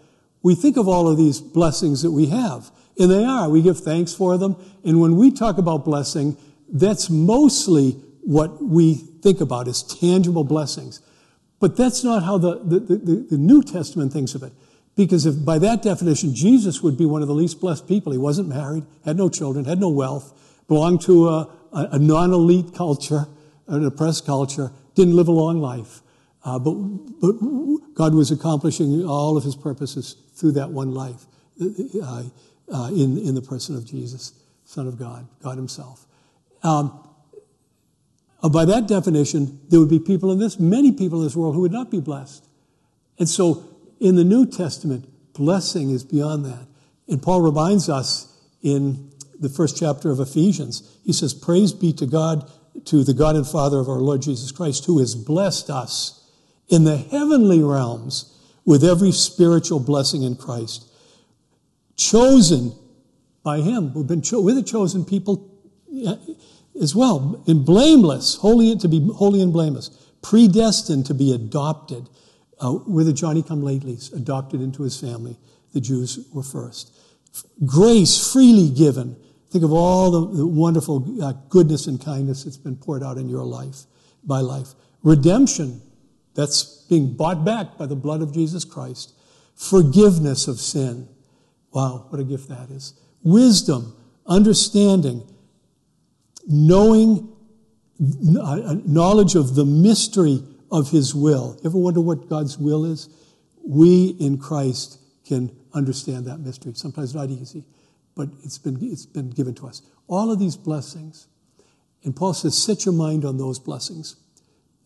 We 0.41 0.55
think 0.55 0.77
of 0.77 0.88
all 0.88 1.07
of 1.07 1.17
these 1.17 1.39
blessings 1.39 2.01
that 2.01 2.12
we 2.12 2.27
have, 2.27 2.69
and 3.00 3.10
they 3.10 3.24
are. 3.24 3.50
We 3.50 3.62
give 3.62 3.79
thanks 3.79 4.13
for 4.13 4.38
them. 4.38 4.55
And 4.83 5.00
when 5.00 5.15
we 5.15 5.31
talk 5.31 5.57
about 5.57 5.86
blessing, 5.86 6.38
that's 6.69 7.10
mostly 7.10 7.91
what 8.22 8.62
we 8.62 8.95
think 8.95 9.41
about 9.41 9.67
as 9.67 9.83
tangible 9.83 10.43
blessings. 10.43 11.01
But 11.60 11.77
that's 11.77 12.03
not 12.03 12.24
how 12.24 12.38
the, 12.38 12.60
the, 12.60 12.79
the, 12.79 13.27
the 13.31 13.38
New 13.38 13.63
Testament 13.63 14.12
thinks 14.12 14.36
of 14.36 14.43
it. 14.43 14.51
Because 14.95 15.25
if 15.25 15.43
by 15.43 15.57
that 15.60 15.81
definition, 15.81 16.36
Jesus 16.36 16.83
would 16.83 16.98
be 16.98 17.05
one 17.05 17.22
of 17.22 17.27
the 17.27 17.33
least 17.33 17.60
blessed 17.60 17.88
people. 17.88 18.12
He 18.12 18.17
wasn't 18.17 18.50
married, 18.50 18.83
had 19.05 19.17
no 19.17 19.29
children, 19.29 19.65
had 19.65 19.79
no 19.79 19.89
wealth, 19.89 20.38
belonged 20.67 21.01
to 21.03 21.29
a, 21.29 21.50
a, 21.72 21.88
a 21.93 22.00
non-elite 22.00 22.75
culture, 22.75 23.25
an 23.67 23.86
oppressed 23.86 24.25
culture, 24.25 24.72
didn't 24.93 25.15
live 25.15 25.27
a 25.29 25.31
long 25.31 25.60
life. 25.60 26.01
Uh, 26.43 26.59
but, 26.59 26.73
but 27.21 27.33
God 27.93 28.13
was 28.13 28.31
accomplishing 28.31 29.05
all 29.05 29.38
of 29.38 29.43
his 29.43 29.55
purposes 29.55 30.17
through 30.35 30.53
that 30.53 30.69
one 30.69 30.93
life 30.93 31.25
uh, 31.62 32.23
uh, 32.71 32.88
in, 32.89 33.17
in 33.17 33.35
the 33.35 33.41
person 33.41 33.75
of 33.75 33.85
Jesus, 33.85 34.33
Son 34.65 34.88
of 34.88 34.97
God, 34.97 35.27
God 35.41 35.57
himself. 35.57 36.05
Um, 36.63 37.07
uh, 38.41 38.50
by 38.50 38.65
that 38.65 38.88
definition, 38.88 39.59
there 39.69 39.79
would 39.79 39.89
be 39.89 40.00
people 40.00 40.31
in 40.31 40.39
this, 40.39 40.59
many 40.59 40.91
people 40.91 41.19
in 41.19 41.25
this 41.25 41.35
world 41.35 41.55
who 41.55 41.62
would 41.62 41.71
not 41.71 41.89
be 41.89 42.01
blessed. 42.01 42.45
And 43.17 43.29
so 43.29 43.63
in 44.00 44.15
the 44.15 44.23
New 44.25 44.45
Testament, 44.45 45.07
blessing 45.33 45.91
is 45.91 46.03
beyond 46.03 46.45
that. 46.45 46.67
And 47.07 47.21
Paul 47.21 47.41
reminds 47.41 47.89
us 47.89 48.38
in 48.62 49.12
the 49.39 49.50
first 49.50 49.77
chapter 49.77 50.12
of 50.12 50.19
Ephesians, 50.19 50.97
he 51.05 51.13
says, 51.13 51.33
Praise 51.33 51.73
be 51.73 51.93
to 51.93 52.05
God, 52.05 52.50
to 52.85 53.03
the 53.03 53.13
God 53.13 53.35
and 53.35 53.47
Father 53.47 53.79
of 53.79 53.88
our 53.88 54.00
Lord 54.00 54.21
Jesus 54.21 54.51
Christ, 54.51 54.85
who 54.85 55.00
has 55.00 55.15
blessed 55.15 55.69
us 55.69 56.22
in 56.73 56.83
the 56.83 56.97
heavenly 56.97 57.61
realms 57.61 58.37
with 58.65 58.83
every 58.83 59.11
spiritual 59.11 59.79
blessing 59.79 60.23
in 60.23 60.35
Christ. 60.35 60.85
Chosen 61.95 62.73
by 63.43 63.59
Him. 63.61 63.93
We've 63.93 64.07
been 64.07 64.21
cho- 64.21 64.41
we're 64.41 64.55
the 64.55 64.63
chosen 64.63 65.05
people 65.05 65.49
as 66.81 66.95
well, 66.95 67.43
and 67.47 67.65
blameless, 67.65 68.35
holy 68.35 68.75
to 68.77 68.87
be 68.87 69.07
holy 69.15 69.41
and 69.41 69.53
blameless, 69.53 69.89
predestined 70.21 71.05
to 71.05 71.13
be 71.13 71.31
adopted. 71.33 72.09
Uh, 72.59 72.79
we're 72.87 73.03
the 73.03 73.13
Johnny 73.13 73.43
come 73.43 73.61
latelys, 73.61 74.11
adopted 74.13 74.61
into 74.61 74.83
His 74.83 74.99
family. 74.99 75.37
The 75.73 75.81
Jews 75.81 76.27
were 76.33 76.43
first. 76.43 76.97
Grace 77.65 78.31
freely 78.31 78.69
given. 78.69 79.15
Think 79.51 79.63
of 79.63 79.71
all 79.71 80.09
the, 80.09 80.37
the 80.37 80.47
wonderful 80.47 81.23
uh, 81.23 81.33
goodness 81.49 81.85
and 81.85 82.03
kindness 82.03 82.43
that's 82.43 82.57
been 82.57 82.75
poured 82.75 83.03
out 83.03 83.17
in 83.17 83.29
your 83.29 83.43
life, 83.43 83.83
by 84.23 84.39
life. 84.39 84.69
Redemption 85.03 85.81
that's 86.35 86.85
being 86.89 87.13
bought 87.13 87.45
back 87.45 87.77
by 87.77 87.85
the 87.85 87.95
blood 87.95 88.21
of 88.21 88.33
Jesus 88.33 88.65
Christ. 88.65 89.13
Forgiveness 89.55 90.47
of 90.47 90.59
sin. 90.59 91.07
Wow, 91.71 92.07
what 92.09 92.19
a 92.19 92.23
gift 92.23 92.49
that 92.49 92.69
is. 92.69 92.93
Wisdom, 93.23 93.95
understanding, 94.25 95.23
knowing, 96.47 97.29
uh, 98.39 98.75
knowledge 98.85 99.35
of 99.35 99.55
the 99.55 99.65
mystery 99.65 100.43
of 100.71 100.89
His 100.91 101.15
will. 101.15 101.59
Ever 101.63 101.77
wonder 101.77 102.01
what 102.01 102.29
God's 102.29 102.57
will 102.57 102.85
is? 102.85 103.09
We 103.65 104.15
in 104.19 104.37
Christ 104.37 104.99
can 105.25 105.55
understand 105.73 106.25
that 106.25 106.39
mystery. 106.39 106.73
Sometimes 106.75 107.15
not 107.15 107.29
easy, 107.29 107.63
but 108.15 108.29
it's 108.43 108.57
been, 108.57 108.77
it's 108.81 109.05
been 109.05 109.29
given 109.29 109.53
to 109.55 109.67
us. 109.67 109.81
All 110.07 110.31
of 110.31 110.39
these 110.39 110.57
blessings. 110.57 111.27
And 112.03 112.15
Paul 112.15 112.33
says, 112.33 112.57
set 112.57 112.85
your 112.85 112.93
mind 112.93 113.23
on 113.23 113.37
those 113.37 113.59
blessings. 113.59 114.17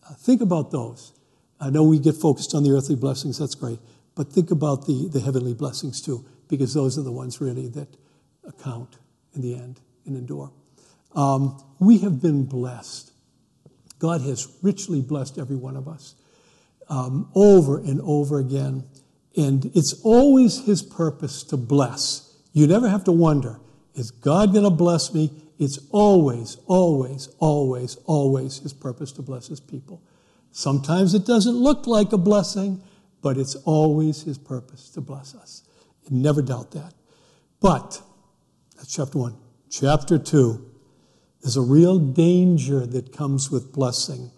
Uh, 0.08 0.14
think 0.14 0.40
about 0.40 0.70
those. 0.70 1.12
I 1.60 1.70
know 1.70 1.82
we 1.82 1.98
get 1.98 2.14
focused 2.14 2.54
on 2.54 2.62
the 2.62 2.70
earthly 2.70 2.96
blessings, 2.96 3.38
that's 3.38 3.54
great. 3.54 3.78
But 4.14 4.32
think 4.32 4.50
about 4.50 4.86
the, 4.86 5.08
the 5.12 5.20
heavenly 5.20 5.54
blessings 5.54 6.00
too, 6.00 6.24
because 6.48 6.74
those 6.74 6.98
are 6.98 7.02
the 7.02 7.12
ones 7.12 7.40
really 7.40 7.68
that 7.68 7.88
count 8.62 8.98
in 9.34 9.42
the 9.42 9.54
end 9.54 9.80
and 10.06 10.16
endure. 10.16 10.52
Um, 11.14 11.62
we 11.78 11.98
have 11.98 12.20
been 12.20 12.44
blessed. 12.44 13.12
God 13.98 14.20
has 14.22 14.48
richly 14.62 15.00
blessed 15.00 15.38
every 15.38 15.56
one 15.56 15.76
of 15.76 15.88
us 15.88 16.14
um, 16.88 17.30
over 17.34 17.78
and 17.78 18.00
over 18.02 18.38
again. 18.38 18.84
And 19.36 19.66
it's 19.74 20.00
always 20.02 20.64
His 20.64 20.82
purpose 20.82 21.42
to 21.44 21.56
bless. 21.56 22.36
You 22.52 22.66
never 22.66 22.88
have 22.88 23.04
to 23.04 23.12
wonder, 23.12 23.60
is 23.94 24.10
God 24.10 24.52
going 24.52 24.64
to 24.64 24.70
bless 24.70 25.14
me? 25.14 25.30
It's 25.58 25.78
always, 25.90 26.56
always, 26.66 27.28
always, 27.38 27.96
always 28.06 28.58
His 28.58 28.72
purpose 28.72 29.12
to 29.12 29.22
bless 29.22 29.48
His 29.48 29.60
people. 29.60 30.02
Sometimes 30.58 31.14
it 31.14 31.24
doesn't 31.24 31.54
look 31.54 31.86
like 31.86 32.12
a 32.12 32.18
blessing, 32.18 32.82
but 33.22 33.38
it's 33.38 33.54
always 33.54 34.22
His 34.22 34.38
purpose 34.38 34.90
to 34.90 35.00
bless 35.00 35.32
us. 35.32 35.62
never 36.10 36.42
doubt 36.42 36.72
that. 36.72 36.94
But, 37.60 38.02
that's 38.74 38.92
chapter 38.92 39.18
one. 39.18 39.36
Chapter 39.70 40.18
two, 40.18 40.68
there's 41.40 41.56
a 41.56 41.60
real 41.62 42.00
danger 42.00 42.84
that 42.86 43.16
comes 43.16 43.52
with 43.52 43.72
blessing, 43.72 44.32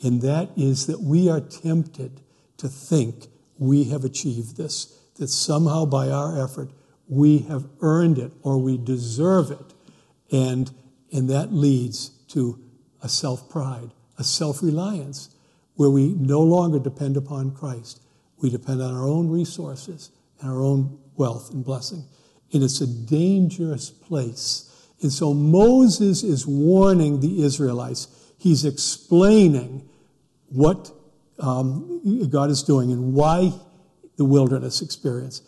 and 0.00 0.22
that 0.22 0.50
is 0.56 0.86
that 0.86 1.00
we 1.00 1.28
are 1.28 1.40
tempted 1.40 2.20
to 2.58 2.68
think 2.68 3.26
we 3.58 3.82
have 3.86 4.04
achieved 4.04 4.56
this, 4.56 4.96
that 5.16 5.26
somehow 5.26 5.86
by 5.86 6.08
our 6.08 6.40
effort 6.40 6.70
we 7.08 7.38
have 7.38 7.66
earned 7.80 8.18
it 8.18 8.30
or 8.44 8.58
we 8.58 8.78
deserve 8.78 9.50
it. 9.50 9.74
And, 10.30 10.70
and 11.12 11.28
that 11.30 11.52
leads 11.52 12.10
to 12.28 12.60
a 13.02 13.08
self 13.08 13.50
pride, 13.50 13.90
a 14.16 14.22
self 14.22 14.62
reliance 14.62 15.30
where 15.78 15.90
we 15.90 16.08
no 16.08 16.40
longer 16.40 16.80
depend 16.80 17.16
upon 17.16 17.52
Christ. 17.52 18.02
We 18.42 18.50
depend 18.50 18.82
on 18.82 18.92
our 18.96 19.06
own 19.06 19.30
resources 19.30 20.10
and 20.40 20.50
our 20.50 20.60
own 20.60 20.98
wealth 21.16 21.52
and 21.52 21.64
blessing. 21.64 22.04
And 22.52 22.64
it's 22.64 22.80
a 22.80 22.86
dangerous 22.86 23.88
place. 23.88 24.92
And 25.02 25.12
so 25.12 25.32
Moses 25.32 26.24
is 26.24 26.48
warning 26.48 27.20
the 27.20 27.44
Israelites. 27.44 28.08
He's 28.38 28.64
explaining 28.64 29.88
what 30.48 30.90
um, 31.38 32.28
God 32.28 32.50
is 32.50 32.64
doing 32.64 32.90
and 32.90 33.14
why 33.14 33.52
the 34.16 34.24
wilderness 34.24 34.82
experience. 34.82 35.42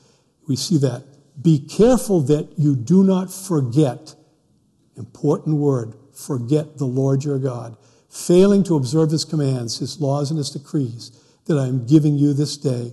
We 0.46 0.54
see 0.54 0.78
that. 0.78 1.02
Be 1.42 1.58
careful 1.58 2.20
that 2.20 2.56
you 2.56 2.76
do 2.76 3.02
not 3.02 3.32
forget, 3.32 4.14
important 4.96 5.56
word, 5.56 5.94
forget 6.14 6.78
the 6.78 6.84
Lord 6.84 7.24
your 7.24 7.40
God 7.40 7.76
failing 8.10 8.62
to 8.64 8.76
observe 8.76 9.10
his 9.10 9.24
commands, 9.24 9.78
his 9.78 10.00
laws, 10.00 10.30
and 10.30 10.38
his 10.38 10.50
decrees 10.50 11.12
that 11.46 11.58
I 11.58 11.66
am 11.66 11.86
giving 11.86 12.18
you 12.18 12.34
this 12.34 12.56
day. 12.56 12.92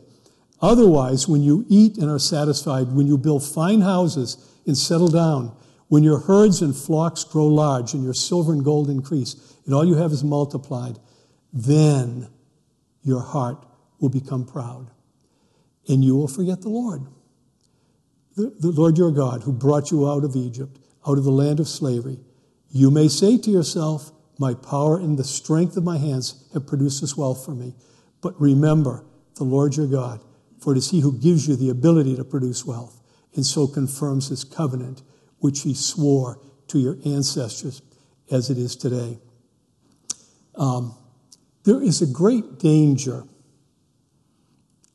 Otherwise, 0.61 1.27
when 1.27 1.43
you 1.43 1.65
eat 1.67 1.97
and 1.97 2.09
are 2.09 2.19
satisfied, 2.19 2.87
when 2.93 3.07
you 3.07 3.17
build 3.17 3.43
fine 3.43 3.81
houses 3.81 4.37
and 4.65 4.77
settle 4.77 5.07
down, 5.07 5.55
when 5.87 6.03
your 6.03 6.19
herds 6.19 6.61
and 6.61 6.75
flocks 6.75 7.23
grow 7.23 7.47
large 7.47 7.93
and 7.93 8.03
your 8.03 8.13
silver 8.13 8.53
and 8.53 8.63
gold 8.63 8.89
increase, 8.89 9.55
and 9.65 9.73
all 9.73 9.85
you 9.85 9.95
have 9.95 10.11
is 10.11 10.23
multiplied, 10.23 10.97
then 11.53 12.27
your 13.03 13.21
heart 13.21 13.65
will 13.99 14.09
become 14.09 14.45
proud 14.45 14.89
and 15.87 16.03
you 16.03 16.15
will 16.15 16.27
forget 16.27 16.61
the 16.61 16.69
Lord. 16.69 17.01
The, 18.35 18.53
the 18.59 18.71
Lord 18.71 18.97
your 18.97 19.11
God 19.11 19.43
who 19.43 19.53
brought 19.53 19.91
you 19.91 20.09
out 20.09 20.23
of 20.23 20.35
Egypt, 20.35 20.77
out 21.07 21.17
of 21.17 21.23
the 21.23 21.31
land 21.31 21.59
of 21.59 21.67
slavery. 21.67 22.19
You 22.69 22.91
may 22.91 23.07
say 23.07 23.37
to 23.37 23.49
yourself, 23.49 24.11
my 24.39 24.53
power 24.53 24.97
and 24.97 25.17
the 25.17 25.23
strength 25.23 25.77
of 25.77 25.83
my 25.83 25.97
hands 25.97 26.47
have 26.53 26.67
produced 26.67 27.01
this 27.01 27.17
wealth 27.17 27.43
for 27.45 27.51
me. 27.51 27.75
But 28.21 28.39
remember 28.39 29.05
the 29.35 29.43
Lord 29.43 29.75
your 29.75 29.87
God, 29.87 30.21
for 30.59 30.73
it 30.73 30.77
is 30.77 30.91
he 30.91 31.01
who 31.01 31.17
gives 31.17 31.47
you 31.47 31.55
the 31.55 31.69
ability 31.69 32.15
to 32.15 32.23
produce 32.23 32.65
wealth, 32.65 33.01
and 33.35 33.45
so 33.45 33.67
confirms 33.67 34.29
his 34.29 34.43
covenant, 34.43 35.01
which 35.39 35.61
he 35.61 35.73
swore 35.73 36.39
to 36.67 36.79
your 36.79 36.97
ancestors 37.05 37.81
as 38.31 38.49
it 38.49 38.57
is 38.57 38.75
today. 38.75 39.19
Um, 40.55 40.95
there 41.63 41.81
is 41.81 42.01
a 42.01 42.07
great 42.07 42.59
danger 42.59 43.23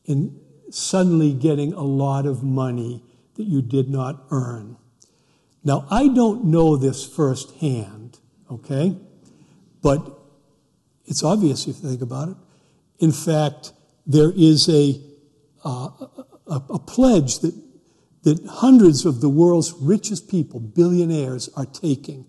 in 0.05 0.41
suddenly 0.71 1.33
getting 1.33 1.73
a 1.73 1.83
lot 1.83 2.27
of 2.27 2.43
money 2.43 3.05
that 3.35 3.45
you 3.45 3.63
did 3.63 3.89
not 3.89 4.25
earn. 4.31 4.77
Now, 5.65 5.87
I 5.91 6.09
don't 6.09 6.47
know 6.47 6.77
this 6.77 7.07
firsthand, 7.07 8.19
okay? 8.51 8.97
But 9.83 10.19
it's 11.05 11.23
obvious 11.23 11.67
if 11.67 11.83
you 11.83 11.89
think 11.89 12.03
about 12.03 12.29
it. 12.29 12.37
In 12.99 13.13
fact, 13.13 13.73
there 14.07 14.33
is 14.35 14.69
a, 14.69 15.01
uh, 15.65 15.91
a, 16.47 16.63
a, 16.71 16.79
pledge 16.79 17.41
that, 17.41 17.55
that 18.23 18.45
hundreds 18.47 19.05
of 19.05 19.21
the 19.21 19.29
world's 19.29 19.73
richest 19.81 20.31
people, 20.31 20.61
billionaires, 20.61 21.49
are 21.57 21.67
taking. 21.67 22.27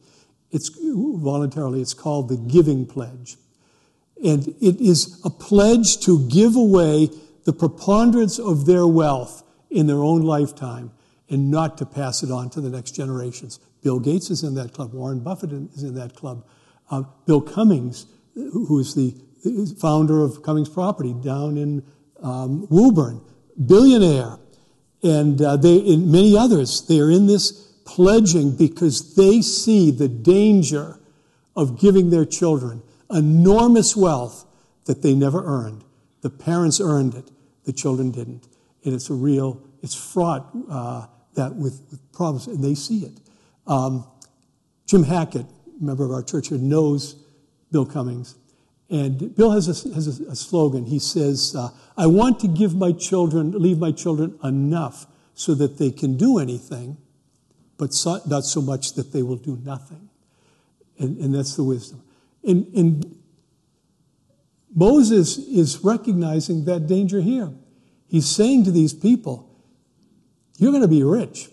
It's 0.52 0.72
voluntarily, 0.82 1.82
it's 1.82 1.94
called 1.94 2.30
the 2.30 2.38
Giving 2.38 2.86
Pledge. 2.86 3.38
And 4.24 4.48
it 4.62 4.80
is 4.80 5.22
a 5.26 5.30
pledge 5.30 6.00
to 6.06 6.28
give 6.30 6.56
away 6.56 7.10
the 7.46 7.54
preponderance 7.54 8.40
of 8.40 8.66
their 8.66 8.88
wealth 8.88 9.44
in 9.70 9.88
their 9.88 10.04
own 10.04 10.22
lifetime 10.22 10.92
and 11.30 11.52
not 11.52 11.78
to 11.80 11.86
pass 11.86 12.24
it 12.24 12.32
on 12.32 12.50
to 12.52 12.62
the 12.62 12.70
next 12.70 12.92
generations. 12.92 13.60
Bill 13.82 14.00
Gates 14.00 14.30
is 14.30 14.44
in 14.44 14.56
that 14.56 14.74
club. 14.74 14.94
Warren 14.94 15.20
Buffett 15.20 15.52
is 15.52 15.84
in 15.84 15.96
that 15.96 16.16
club. 16.16 16.46
Uh, 16.90 17.04
Bill 17.26 17.42
Cummings, 17.42 18.06
who 18.36 18.80
is 18.80 18.96
the 18.96 19.16
founder 19.80 20.22
of 20.22 20.44
Cummings 20.44 20.70
Property 20.70 21.14
down 21.14 21.58
in 21.58 21.84
um, 22.22 22.68
Woburn, 22.70 23.22
billionaire, 23.66 24.38
and 25.04 25.42
uh, 25.42 25.58
they 25.58 25.78
and 25.94 26.12
many 26.12 26.38
others. 26.38 26.86
They 26.88 27.00
are 27.00 27.12
in 27.12 27.28
this 27.28 27.52
pledging 27.86 28.56
because 28.56 29.16
they 29.16 29.42
see 29.42 29.92
the 29.92 30.08
danger 30.08 31.00
of 31.56 31.80
giving 31.80 32.10
their 32.10 32.26
children 32.26 32.82
enormous 33.12 33.96
wealth 33.96 34.46
that 34.86 35.02
they 35.02 35.14
never 35.14 35.44
earned. 35.46 35.84
The 36.22 36.30
parents 36.30 36.80
earned 36.82 37.16
it, 37.16 37.30
the 37.66 37.74
children 37.74 38.12
didn't. 38.12 38.48
and 38.86 38.94
it's 38.94 39.10
a 39.10 39.14
real, 39.14 39.62
it's 39.82 39.96
fraught 39.96 40.50
uh, 40.70 41.08
that 41.36 41.56
with, 41.56 41.82
with, 41.92 42.12
problems, 42.12 42.48
and 42.48 42.64
they 42.64 42.76
see 42.76 43.00
it. 43.00 43.14
Um, 43.68 44.06
Jim 44.86 45.04
Hackett, 45.04 45.46
member 45.84 46.06
of 46.06 46.12
our 46.12 46.24
church 46.24 46.50
here, 46.50 46.58
knows 46.58 47.16
Bill 47.72 47.86
Cummings. 47.86 48.36
And 48.90 49.36
Bill 49.36 49.52
has 49.52 49.68
a, 49.68 49.94
has 49.94 50.20
a, 50.20 50.32
a 50.32 50.36
slogan. 50.36 50.86
He 50.86 51.00
says, 51.00 51.56
uh, 51.56 51.70
I 51.98 52.08
want 52.08 52.40
to 52.42 52.48
give 52.48 52.76
my 52.76 52.92
children, 52.92 53.52
leave 53.52 53.80
my 53.80 53.92
children 53.92 54.38
enough 54.44 55.08
so 55.34 55.56
that 55.56 55.78
they 55.78 55.92
can 55.92 56.16
do 56.16 56.38
anything, 56.38 56.98
but 57.78 57.94
so, 57.94 58.20
not 58.28 58.46
so 58.46 58.62
much 58.62 58.94
that 58.94 59.12
they 59.12 59.24
will 59.24 59.38
do 59.38 59.60
nothing. 59.64 60.10
And, 61.00 61.18
and 61.18 61.34
that's 61.34 61.56
the 61.56 61.64
wisdom. 61.64 62.04
And, 62.44 62.68
and 62.76 63.20
Moses 64.76 65.38
is 65.38 65.84
recognizing 65.84 66.66
that 66.66 66.88
danger 66.88 67.22
here. 67.22 67.52
He's 68.08 68.28
saying 68.28 68.66
to 68.66 68.72
these 68.72 68.94
people, 68.94 69.50
You're 70.58 70.72
going 70.72 70.84
to 70.84 70.88
be 70.88 71.04
rich. 71.04 71.50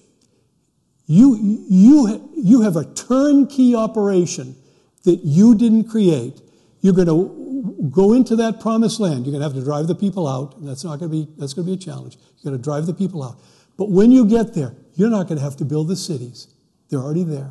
You, 1.10 1.36
you, 1.68 2.30
you 2.36 2.60
have 2.60 2.76
a 2.76 2.84
turnkey 2.84 3.74
operation 3.74 4.54
that 5.02 5.22
you 5.24 5.56
didn't 5.56 5.88
create. 5.88 6.40
You're 6.82 6.94
going 6.94 7.08
to 7.08 7.90
go 7.90 8.12
into 8.12 8.36
that 8.36 8.60
promised 8.60 9.00
land. 9.00 9.26
You're 9.26 9.32
going 9.32 9.40
to 9.40 9.48
have 9.48 9.54
to 9.54 9.64
drive 9.64 9.88
the 9.88 9.96
people 9.96 10.28
out. 10.28 10.64
That's 10.64 10.84
not 10.84 11.00
going 11.00 11.10
to 11.10 11.26
be, 11.26 11.32
that's 11.36 11.52
going 11.52 11.66
to 11.66 11.72
be 11.72 11.74
a 11.74 11.84
challenge. 11.84 12.16
You're 12.38 12.52
going 12.52 12.62
to 12.62 12.64
drive 12.64 12.86
the 12.86 12.94
people 12.94 13.24
out. 13.24 13.40
But 13.76 13.90
when 13.90 14.12
you 14.12 14.24
get 14.24 14.54
there, 14.54 14.72
you're 14.94 15.10
not 15.10 15.26
going 15.26 15.38
to 15.38 15.42
have 15.42 15.56
to 15.56 15.64
build 15.64 15.88
the 15.88 15.96
cities. 15.96 16.46
They're 16.90 17.00
already 17.00 17.24
there. 17.24 17.50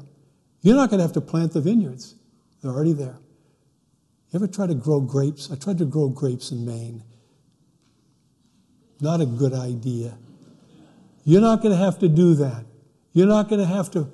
You're 0.61 0.77
not 0.77 0.89
going 0.89 0.99
to 0.99 1.03
have 1.03 1.13
to 1.15 1.21
plant 1.21 1.51
the 1.51 1.59
vineyards. 1.59 2.15
They're 2.61 2.71
already 2.71 2.93
there. 2.93 3.17
You 4.31 4.39
ever 4.39 4.47
try 4.47 4.67
to 4.67 4.73
grow 4.73 5.01
grapes? 5.01 5.51
I 5.51 5.57
tried 5.57 5.79
to 5.79 5.85
grow 5.85 6.07
grapes 6.07 6.51
in 6.51 6.65
Maine. 6.65 7.03
Not 9.01 9.19
a 9.19 9.25
good 9.25 9.53
idea. 9.53 10.17
You're 11.25 11.41
not 11.41 11.61
going 11.61 11.77
to 11.77 11.83
have 11.83 11.99
to 11.99 12.07
do 12.07 12.35
that. 12.35 12.63
You're 13.11 13.27
not 13.27 13.49
going 13.49 13.61
to 13.61 13.67
have 13.67 13.91
to 13.91 14.09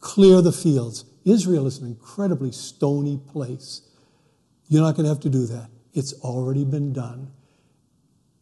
clear 0.00 0.40
the 0.40 0.52
fields. 0.52 1.04
Israel 1.24 1.66
is 1.66 1.78
an 1.78 1.86
incredibly 1.86 2.52
stony 2.52 3.18
place. 3.32 3.82
You're 4.68 4.82
not 4.82 4.94
going 4.94 5.04
to 5.04 5.08
have 5.08 5.20
to 5.20 5.30
do 5.30 5.46
that. 5.46 5.70
It's 5.92 6.12
already 6.20 6.64
been 6.64 6.92
done. 6.92 7.32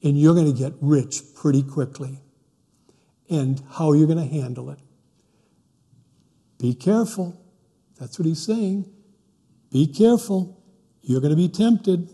And 0.03 0.21
you're 0.21 0.35
going 0.35 0.53
to 0.53 0.59
get 0.59 0.75
rich 0.81 1.23
pretty 1.35 1.63
quickly. 1.63 2.21
And 3.31 3.63
how 3.73 3.91
are 3.91 3.97
you 3.97 4.07
going 4.07 4.19
to 4.19 4.33
handle 4.33 4.71
it? 4.71 4.79
Be 6.59 6.75
careful. 6.75 7.41
That's 7.99 8.19
what 8.19 8.27
he's 8.27 8.45
saying. 8.45 8.91
Be 9.71 9.87
careful. 9.87 10.63
You're 11.03 11.21
going 11.21 11.31
to 11.31 11.37
be 11.37 11.49
tempted. 11.49 12.11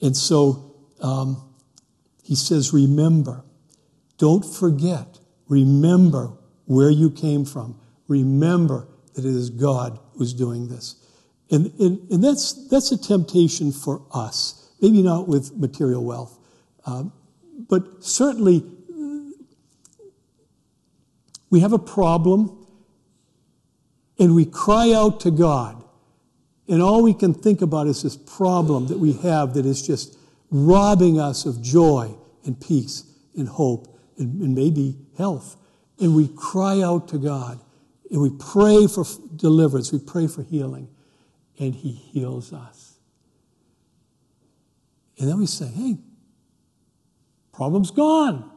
And 0.00 0.16
so 0.16 0.76
um, 1.00 1.52
he 2.22 2.34
says, 2.34 2.72
remember. 2.72 3.44
Don't 4.18 4.44
forget. 4.44 5.18
Remember 5.48 6.36
where 6.70 6.88
you 6.88 7.10
came 7.10 7.44
from. 7.44 7.76
Remember 8.06 8.86
that 9.14 9.24
it 9.24 9.34
is 9.34 9.50
God 9.50 9.98
who's 10.14 10.32
doing 10.32 10.68
this. 10.68 11.04
And, 11.50 11.66
and, 11.80 12.08
and 12.12 12.22
that's, 12.22 12.68
that's 12.68 12.92
a 12.92 12.96
temptation 12.96 13.72
for 13.72 14.02
us. 14.14 14.70
Maybe 14.80 15.02
not 15.02 15.26
with 15.26 15.56
material 15.56 16.04
wealth, 16.04 16.38
um, 16.86 17.12
but 17.68 18.04
certainly 18.04 18.64
we 21.50 21.58
have 21.58 21.72
a 21.72 21.78
problem 21.78 22.64
and 24.20 24.36
we 24.36 24.44
cry 24.44 24.92
out 24.92 25.18
to 25.20 25.32
God. 25.32 25.82
And 26.68 26.80
all 26.80 27.02
we 27.02 27.14
can 27.14 27.34
think 27.34 27.62
about 27.62 27.88
is 27.88 28.04
this 28.04 28.16
problem 28.16 28.86
that 28.86 28.98
we 29.00 29.14
have 29.14 29.54
that 29.54 29.66
is 29.66 29.84
just 29.84 30.16
robbing 30.52 31.18
us 31.18 31.46
of 31.46 31.60
joy 31.60 32.14
and 32.46 32.60
peace 32.60 33.12
and 33.36 33.48
hope 33.48 33.98
and, 34.18 34.40
and 34.40 34.54
maybe 34.54 34.96
health. 35.18 35.56
And 36.00 36.16
we 36.16 36.28
cry 36.28 36.80
out 36.80 37.08
to 37.08 37.18
God 37.18 37.60
and 38.10 38.20
we 38.20 38.30
pray 38.30 38.86
for 38.86 39.04
deliverance, 39.36 39.92
we 39.92 40.00
pray 40.00 40.26
for 40.26 40.42
healing, 40.42 40.88
and 41.58 41.74
He 41.74 41.92
heals 41.92 42.52
us. 42.52 42.94
And 45.18 45.28
then 45.28 45.38
we 45.38 45.46
say, 45.46 45.66
hey, 45.66 45.98
problem's 47.52 47.90
gone. 47.90 48.50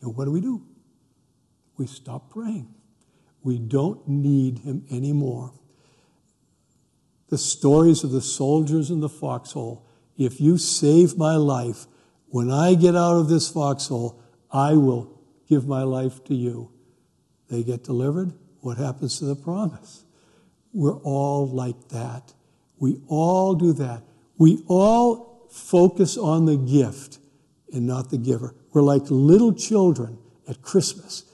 And 0.00 0.16
what 0.16 0.24
do 0.24 0.32
we 0.32 0.40
do? 0.40 0.66
We 1.76 1.86
stop 1.86 2.30
praying. 2.30 2.74
We 3.42 3.58
don't 3.58 4.08
need 4.08 4.58
Him 4.60 4.84
anymore 4.90 5.52
the 7.28 7.38
stories 7.38 8.04
of 8.04 8.12
the 8.12 8.20
soldiers 8.20 8.90
in 8.90 9.00
the 9.00 9.08
foxhole. 9.08 9.86
If 10.16 10.40
you 10.40 10.58
save 10.58 11.16
my 11.16 11.36
life, 11.36 11.86
when 12.28 12.50
I 12.50 12.74
get 12.74 12.94
out 12.94 13.16
of 13.16 13.28
this 13.28 13.50
foxhole, 13.50 14.22
I 14.50 14.72
will 14.72 15.15
give 15.48 15.66
my 15.66 15.82
life 15.82 16.24
to 16.24 16.34
you. 16.34 16.70
They 17.48 17.62
get 17.62 17.84
delivered. 17.84 18.32
What 18.60 18.78
happens 18.78 19.18
to 19.18 19.24
the 19.26 19.36
promise? 19.36 20.04
We're 20.72 20.98
all 20.98 21.48
like 21.48 21.88
that. 21.88 22.32
We 22.78 23.00
all 23.08 23.54
do 23.54 23.72
that. 23.74 24.02
We 24.38 24.62
all 24.66 25.48
focus 25.50 26.18
on 26.18 26.44
the 26.44 26.56
gift 26.56 27.18
and 27.72 27.86
not 27.86 28.10
the 28.10 28.18
giver. 28.18 28.54
We're 28.72 28.82
like 28.82 29.02
little 29.08 29.54
children 29.54 30.18
at 30.48 30.62
Christmas. 30.62 31.24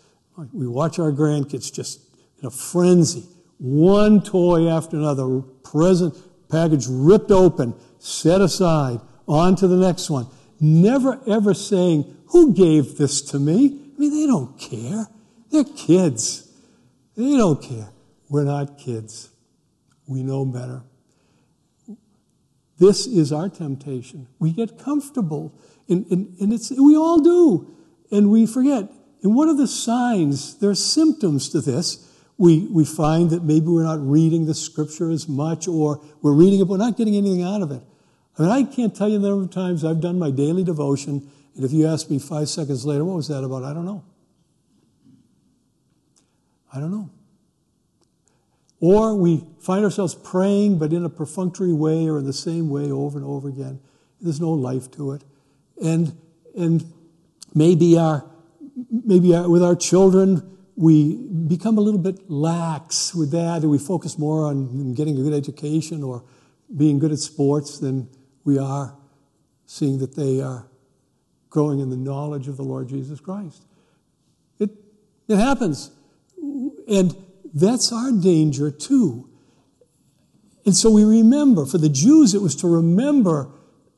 We 0.52 0.66
watch 0.66 0.98
our 0.98 1.10
grandkids 1.10 1.72
just 1.72 2.00
in 2.40 2.46
a 2.46 2.50
frenzy 2.50 3.24
one 3.62 4.20
toy 4.20 4.68
after 4.68 4.96
another, 4.96 5.40
present 5.62 6.16
package 6.50 6.86
ripped 6.88 7.30
open, 7.30 7.74
set 8.00 8.40
aside, 8.40 9.00
on 9.28 9.54
to 9.54 9.68
the 9.68 9.76
next 9.76 10.10
one. 10.10 10.26
Never 10.58 11.20
ever 11.28 11.54
saying, 11.54 12.04
Who 12.28 12.52
gave 12.52 12.98
this 12.98 13.22
to 13.30 13.38
me? 13.38 13.81
Mean, 14.02 14.20
they 14.20 14.26
don't 14.26 14.58
care. 14.58 15.06
They're 15.50 15.62
kids. 15.62 16.50
They 17.16 17.36
don't 17.36 17.62
care. 17.62 17.88
We're 18.28 18.42
not 18.42 18.76
kids. 18.76 19.30
We 20.08 20.24
know 20.24 20.44
better. 20.44 20.82
This 22.78 23.06
is 23.06 23.32
our 23.32 23.48
temptation. 23.48 24.26
We 24.40 24.52
get 24.52 24.76
comfortable, 24.76 25.54
and, 25.88 26.04
and, 26.10 26.36
and 26.40 26.52
it's, 26.52 26.70
we 26.72 26.96
all 26.96 27.20
do, 27.20 27.76
and 28.10 28.28
we 28.28 28.44
forget. 28.44 28.90
And 29.22 29.36
what 29.36 29.48
are 29.48 29.56
the 29.56 29.68
signs? 29.68 30.58
There 30.58 30.70
are 30.70 30.74
symptoms 30.74 31.48
to 31.50 31.60
this 31.60 32.08
we, 32.38 32.66
we 32.72 32.84
find 32.84 33.30
that 33.30 33.44
maybe 33.44 33.66
we're 33.66 33.84
not 33.84 34.00
reading 34.04 34.46
the 34.46 34.54
scripture 34.54 35.10
as 35.10 35.28
much 35.28 35.68
or 35.68 36.02
we're 36.22 36.32
reading 36.32 36.58
it, 36.58 36.64
but 36.64 36.70
we're 36.70 36.76
not 36.78 36.96
getting 36.96 37.14
anything 37.14 37.44
out 37.44 37.62
of 37.62 37.70
it. 37.70 37.82
I 38.36 38.42
mean, 38.42 38.50
I 38.50 38.62
can't 38.64 38.96
tell 38.96 39.08
you 39.08 39.20
the 39.20 39.28
number 39.28 39.44
of 39.44 39.50
times 39.52 39.84
I've 39.84 40.00
done 40.00 40.18
my 40.18 40.32
daily 40.32 40.64
devotion, 40.64 41.30
and 41.54 41.64
if 41.64 41.72
you 41.72 41.86
ask 41.86 42.08
me 42.10 42.18
five 42.18 42.48
seconds 42.48 42.84
later, 42.84 43.04
what 43.04 43.16
was 43.16 43.28
that 43.28 43.44
about? 43.44 43.62
I 43.62 43.74
don't 43.74 43.84
know. 43.84 44.04
I 46.72 46.80
don't 46.80 46.90
know. 46.90 47.10
Or 48.80 49.14
we 49.14 49.44
find 49.60 49.84
ourselves 49.84 50.14
praying, 50.14 50.78
but 50.78 50.92
in 50.92 51.04
a 51.04 51.08
perfunctory 51.08 51.72
way 51.72 52.08
or 52.08 52.18
in 52.18 52.24
the 52.24 52.32
same 52.32 52.68
way 52.70 52.90
over 52.90 53.18
and 53.18 53.26
over 53.26 53.48
again. 53.48 53.80
There's 54.20 54.40
no 54.40 54.50
life 54.50 54.90
to 54.92 55.12
it. 55.12 55.22
And, 55.82 56.16
and 56.56 56.84
maybe, 57.54 57.98
our, 57.98 58.24
maybe 58.90 59.34
our, 59.34 59.48
with 59.48 59.62
our 59.62 59.76
children, 59.76 60.58
we 60.74 61.16
become 61.16 61.76
a 61.76 61.80
little 61.80 62.00
bit 62.00 62.30
lax 62.30 63.14
with 63.14 63.30
that, 63.32 63.62
and 63.62 63.70
we 63.70 63.78
focus 63.78 64.18
more 64.18 64.46
on 64.46 64.94
getting 64.94 65.18
a 65.18 65.22
good 65.22 65.34
education 65.34 66.02
or 66.02 66.24
being 66.74 66.98
good 66.98 67.12
at 67.12 67.18
sports 67.18 67.78
than 67.78 68.08
we 68.44 68.58
are 68.58 68.96
seeing 69.66 69.98
that 69.98 70.16
they 70.16 70.40
are 70.40 70.66
growing 71.52 71.80
in 71.80 71.90
the 71.90 71.96
knowledge 71.96 72.48
of 72.48 72.56
the 72.56 72.62
Lord 72.62 72.88
Jesus 72.88 73.20
Christ. 73.20 73.62
It, 74.58 74.70
it 75.28 75.36
happens. 75.36 75.90
And 76.88 77.14
that's 77.52 77.92
our 77.92 78.10
danger 78.10 78.70
too. 78.70 79.28
And 80.64 80.74
so 80.74 80.90
we 80.90 81.04
remember, 81.04 81.66
for 81.66 81.76
the 81.76 81.90
Jews, 81.90 82.34
it 82.34 82.40
was 82.40 82.56
to 82.56 82.68
remember 82.68 83.50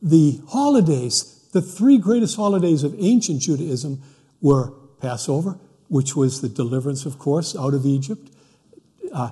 the 0.03 0.41
holidays. 0.49 1.49
The 1.53 1.63
three 1.63 1.97
greatest 1.97 2.35
holidays 2.35 2.83
of 2.83 2.95
ancient 2.99 3.41
Judaism 3.43 4.03
were 4.41 4.73
Passover, 5.01 5.61
which 5.87 6.17
was 6.17 6.41
the 6.41 6.49
deliverance, 6.49 7.07
of 7.07 7.21
course, 7.21 7.55
out 7.55 7.73
of 7.73 7.87
Egypt. 7.87 8.31
Uh, 9.13 9.31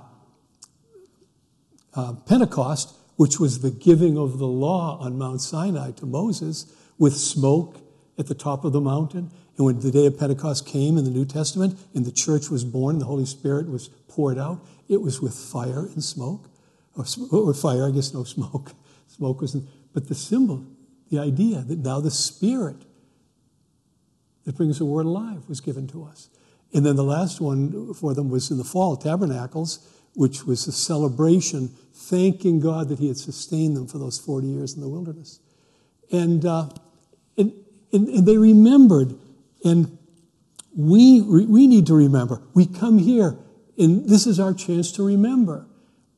uh, 1.94 2.12
Pentecost, 2.26 2.94
which 3.16 3.40
was 3.40 3.62
the 3.62 3.70
giving 3.70 4.16
of 4.16 4.38
the 4.38 4.46
law 4.46 4.98
on 5.00 5.18
Mount 5.18 5.40
Sinai 5.40 5.90
to 5.92 6.06
Moses 6.06 6.72
with 6.98 7.16
smoke 7.16 7.78
at 8.18 8.26
the 8.26 8.34
top 8.34 8.64
of 8.64 8.72
the 8.72 8.80
mountain. 8.80 9.30
And 9.56 9.66
when 9.66 9.80
the 9.80 9.90
day 9.90 10.06
of 10.06 10.18
Pentecost 10.18 10.66
came 10.66 10.96
in 10.96 11.04
the 11.04 11.10
New 11.10 11.24
Testament 11.24 11.78
and 11.94 12.04
the 12.04 12.12
church 12.12 12.50
was 12.50 12.64
born, 12.64 12.98
the 12.98 13.04
Holy 13.04 13.26
Spirit 13.26 13.68
was 13.68 13.88
poured 14.08 14.38
out, 14.38 14.64
it 14.88 15.00
was 15.00 15.20
with 15.20 15.34
fire 15.34 15.86
and 15.86 16.02
smoke. 16.02 16.48
Or, 16.96 17.04
or 17.30 17.54
fire, 17.54 17.88
I 17.88 17.90
guess 17.90 18.12
no 18.12 18.24
smoke. 18.24 18.72
Smoke 19.08 19.40
wasn't. 19.40 19.68
but 19.92 20.08
the 20.08 20.14
symbol, 20.14 20.64
the 21.10 21.18
idea 21.18 21.60
that 21.60 21.78
now 21.78 22.00
the 22.00 22.10
Spirit 22.10 22.76
that 24.44 24.56
brings 24.56 24.78
the 24.78 24.84
word 24.84 25.06
alive 25.06 25.48
was 25.48 25.60
given 25.60 25.86
to 25.88 26.04
us. 26.04 26.28
And 26.74 26.84
then 26.84 26.96
the 26.96 27.04
last 27.04 27.40
one 27.40 27.94
for 27.94 28.14
them 28.14 28.30
was 28.30 28.50
in 28.50 28.58
the 28.58 28.64
fall, 28.64 28.96
Tabernacles, 28.96 29.86
which 30.14 30.44
was 30.44 30.66
a 30.66 30.72
celebration, 30.72 31.68
thanking 31.92 32.60
God 32.60 32.88
that 32.88 32.98
He 32.98 33.08
had 33.08 33.18
sustained 33.18 33.76
them 33.76 33.86
for 33.86 33.98
those 33.98 34.18
40 34.18 34.46
years 34.46 34.74
in 34.74 34.80
the 34.80 34.88
wilderness. 34.88 35.40
And, 36.10 36.44
uh, 36.44 36.68
and, 37.36 37.52
And, 37.92 38.08
and 38.08 38.26
they 38.26 38.36
remembered. 38.36 39.14
And 39.64 39.98
we, 40.76 41.20
we 41.20 41.66
need 41.66 41.86
to 41.86 41.94
remember. 41.94 42.42
We 42.54 42.66
come 42.66 42.98
here, 42.98 43.36
and 43.78 44.08
this 44.08 44.26
is 44.26 44.40
our 44.40 44.54
chance 44.54 44.90
to 44.92 45.06
remember. 45.06 45.66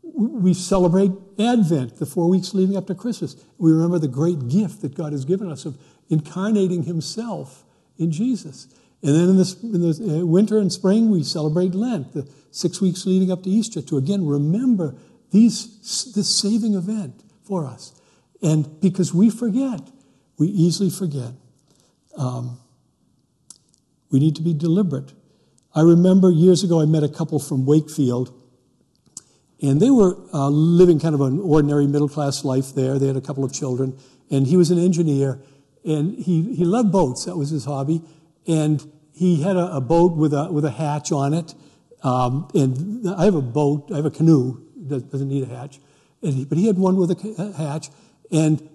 We 0.02 0.54
celebrate 0.54 1.10
Advent, 1.38 1.96
the 1.96 2.06
four 2.06 2.28
weeks 2.28 2.54
leading 2.54 2.76
up 2.76 2.87
to 2.87 2.94
Christmas. 2.94 3.37
We 3.58 3.72
remember 3.72 3.98
the 3.98 4.08
great 4.08 4.48
gift 4.48 4.82
that 4.82 4.94
God 4.94 5.12
has 5.12 5.24
given 5.24 5.50
us 5.50 5.64
of 5.64 5.76
incarnating 6.08 6.84
Himself 6.84 7.64
in 7.98 8.12
Jesus. 8.12 8.68
And 9.02 9.14
then 9.14 9.28
in, 9.28 9.74
in 9.74 9.80
the 9.82 10.20
uh, 10.20 10.24
winter 10.24 10.58
and 10.58 10.72
spring, 10.72 11.10
we 11.10 11.24
celebrate 11.24 11.74
Lent, 11.74 12.12
the 12.12 12.28
six 12.52 12.80
weeks 12.80 13.06
leading 13.06 13.30
up 13.32 13.42
to 13.42 13.50
Easter, 13.50 13.82
to 13.82 13.96
again 13.96 14.24
remember 14.24 14.94
these, 15.32 16.12
this 16.14 16.28
saving 16.28 16.74
event 16.74 17.22
for 17.42 17.66
us. 17.66 18.00
And 18.40 18.80
because 18.80 19.12
we 19.12 19.30
forget, 19.30 19.80
we 20.38 20.46
easily 20.46 20.90
forget. 20.90 21.32
Um, 22.16 22.59
we 24.11 24.20
need 24.20 24.37
to 24.37 24.42
be 24.42 24.55
deliberate. 24.55 25.12
I 25.74 25.81
remember 25.81 26.31
years 26.31 26.62
ago, 26.62 26.81
I 26.81 26.85
met 26.85 27.03
a 27.03 27.09
couple 27.09 27.38
from 27.38 27.66
Wakefield, 27.66 28.33
and 29.61 29.81
they 29.81 29.90
were 29.90 30.16
uh, 30.33 30.48
living 30.48 31.00
kind 31.00 31.14
of 31.14 31.20
an 31.20 31.40
ordinary 31.40 31.87
middle 31.87 32.09
class 32.09 32.44
life 32.44 32.74
there. 32.74 32.98
They 32.98 33.09
had 33.09 33.16
a 33.16 33.20
couple 33.20 33.44
of 33.44 33.53
children, 33.53 33.98
and 34.31 34.46
he 34.46 34.57
was 34.57 34.70
an 34.70 34.79
engineer, 34.79 35.40
and 35.85 36.16
he, 36.16 36.55
he 36.55 36.64
loved 36.64 36.92
boats. 36.92 37.24
That 37.24 37.37
was 37.37 37.50
his 37.50 37.64
hobby. 37.64 38.03
And 38.46 38.88
he 39.12 39.42
had 39.42 39.57
a, 39.57 39.77
a 39.77 39.81
boat 39.81 40.16
with 40.16 40.33
a, 40.33 40.50
with 40.50 40.64
a 40.64 40.70
hatch 40.70 41.12
on 41.12 41.35
it. 41.35 41.55
Um, 42.03 42.48
and 42.55 43.09
I 43.09 43.24
have 43.24 43.35
a 43.35 43.42
boat, 43.42 43.90
I 43.92 43.96
have 43.96 44.07
a 44.07 44.11
canoe, 44.11 44.61
that 44.88 45.11
doesn't 45.11 45.29
need 45.29 45.44
a 45.44 45.46
hatch. 45.46 45.81
He, 46.20 46.44
but 46.44 46.59
he 46.59 46.66
had 46.66 46.79
one 46.79 46.96
with 46.96 47.11
a 47.11 47.55
hatch. 47.57 47.90
And 48.31 48.68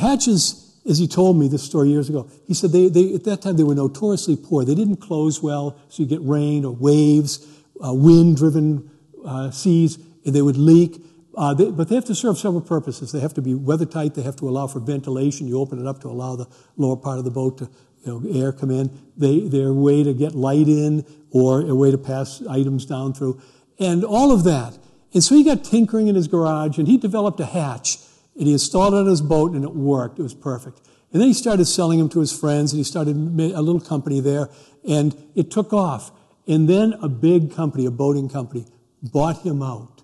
hatches, 0.00 0.67
as 0.88 0.98
he 0.98 1.06
told 1.08 1.38
me 1.38 1.48
this 1.48 1.62
story 1.62 1.88
years 1.88 2.08
ago, 2.08 2.30
he 2.46 2.54
said 2.54 2.72
they, 2.72 2.88
they, 2.88 3.14
at 3.14 3.24
that 3.24 3.42
time 3.42 3.56
they 3.56 3.64
were 3.64 3.74
notoriously 3.74 4.36
poor. 4.36 4.64
They 4.64 4.74
didn't 4.74 4.96
close 4.96 5.42
well, 5.42 5.78
so 5.88 6.02
you 6.02 6.08
get 6.08 6.20
rain 6.22 6.64
or 6.64 6.72
waves, 6.72 7.46
uh, 7.84 7.92
wind 7.92 8.36
driven 8.36 8.90
uh, 9.24 9.50
seas, 9.50 9.98
and 10.24 10.34
they 10.34 10.42
would 10.42 10.56
leak. 10.56 11.02
Uh, 11.36 11.54
they, 11.54 11.70
but 11.70 11.88
they 11.88 11.94
have 11.94 12.06
to 12.06 12.14
serve 12.14 12.38
several 12.38 12.60
purposes. 12.60 13.12
They 13.12 13.20
have 13.20 13.34
to 13.34 13.42
be 13.42 13.54
weather 13.54 13.86
tight. 13.86 14.14
They 14.14 14.22
have 14.22 14.36
to 14.36 14.48
allow 14.48 14.66
for 14.66 14.80
ventilation. 14.80 15.46
You 15.46 15.60
open 15.60 15.78
it 15.78 15.86
up 15.86 16.00
to 16.00 16.08
allow 16.08 16.36
the 16.36 16.46
lower 16.76 16.96
part 16.96 17.18
of 17.18 17.24
the 17.24 17.30
boat 17.30 17.58
to 17.58 17.70
you 18.04 18.20
know, 18.20 18.40
air 18.40 18.52
come 18.52 18.70
in. 18.70 18.90
They, 19.16 19.40
they're 19.40 19.68
a 19.68 19.72
way 19.72 20.02
to 20.02 20.14
get 20.14 20.34
light 20.34 20.68
in 20.68 21.04
or 21.30 21.60
a 21.60 21.74
way 21.74 21.90
to 21.90 21.98
pass 21.98 22.42
items 22.48 22.86
down 22.86 23.12
through. 23.12 23.40
And 23.78 24.04
all 24.04 24.32
of 24.32 24.44
that. 24.44 24.78
And 25.14 25.22
so 25.22 25.34
he 25.34 25.44
got 25.44 25.64
tinkering 25.64 26.08
in 26.08 26.14
his 26.14 26.28
garage 26.28 26.78
and 26.78 26.88
he 26.88 26.96
developed 26.96 27.40
a 27.40 27.46
hatch 27.46 27.98
and 28.38 28.46
he 28.46 28.52
installed 28.52 28.94
it 28.94 28.98
on 28.98 29.06
his 29.06 29.20
boat 29.20 29.52
and 29.52 29.64
it 29.64 29.74
worked. 29.74 30.18
It 30.18 30.22
was 30.22 30.34
perfect. 30.34 30.80
And 31.12 31.20
then 31.20 31.28
he 31.28 31.34
started 31.34 31.66
selling 31.66 31.98
them 31.98 32.08
to 32.10 32.20
his 32.20 32.32
friends 32.38 32.72
and 32.72 32.78
he 32.78 32.84
started 32.84 33.16
a 33.16 33.60
little 33.60 33.80
company 33.80 34.20
there 34.20 34.48
and 34.88 35.14
it 35.34 35.50
took 35.50 35.72
off. 35.72 36.12
And 36.46 36.68
then 36.68 36.94
a 37.02 37.08
big 37.08 37.52
company, 37.52 37.84
a 37.84 37.90
boating 37.90 38.28
company, 38.28 38.66
bought 39.02 39.42
him 39.42 39.62
out. 39.62 40.02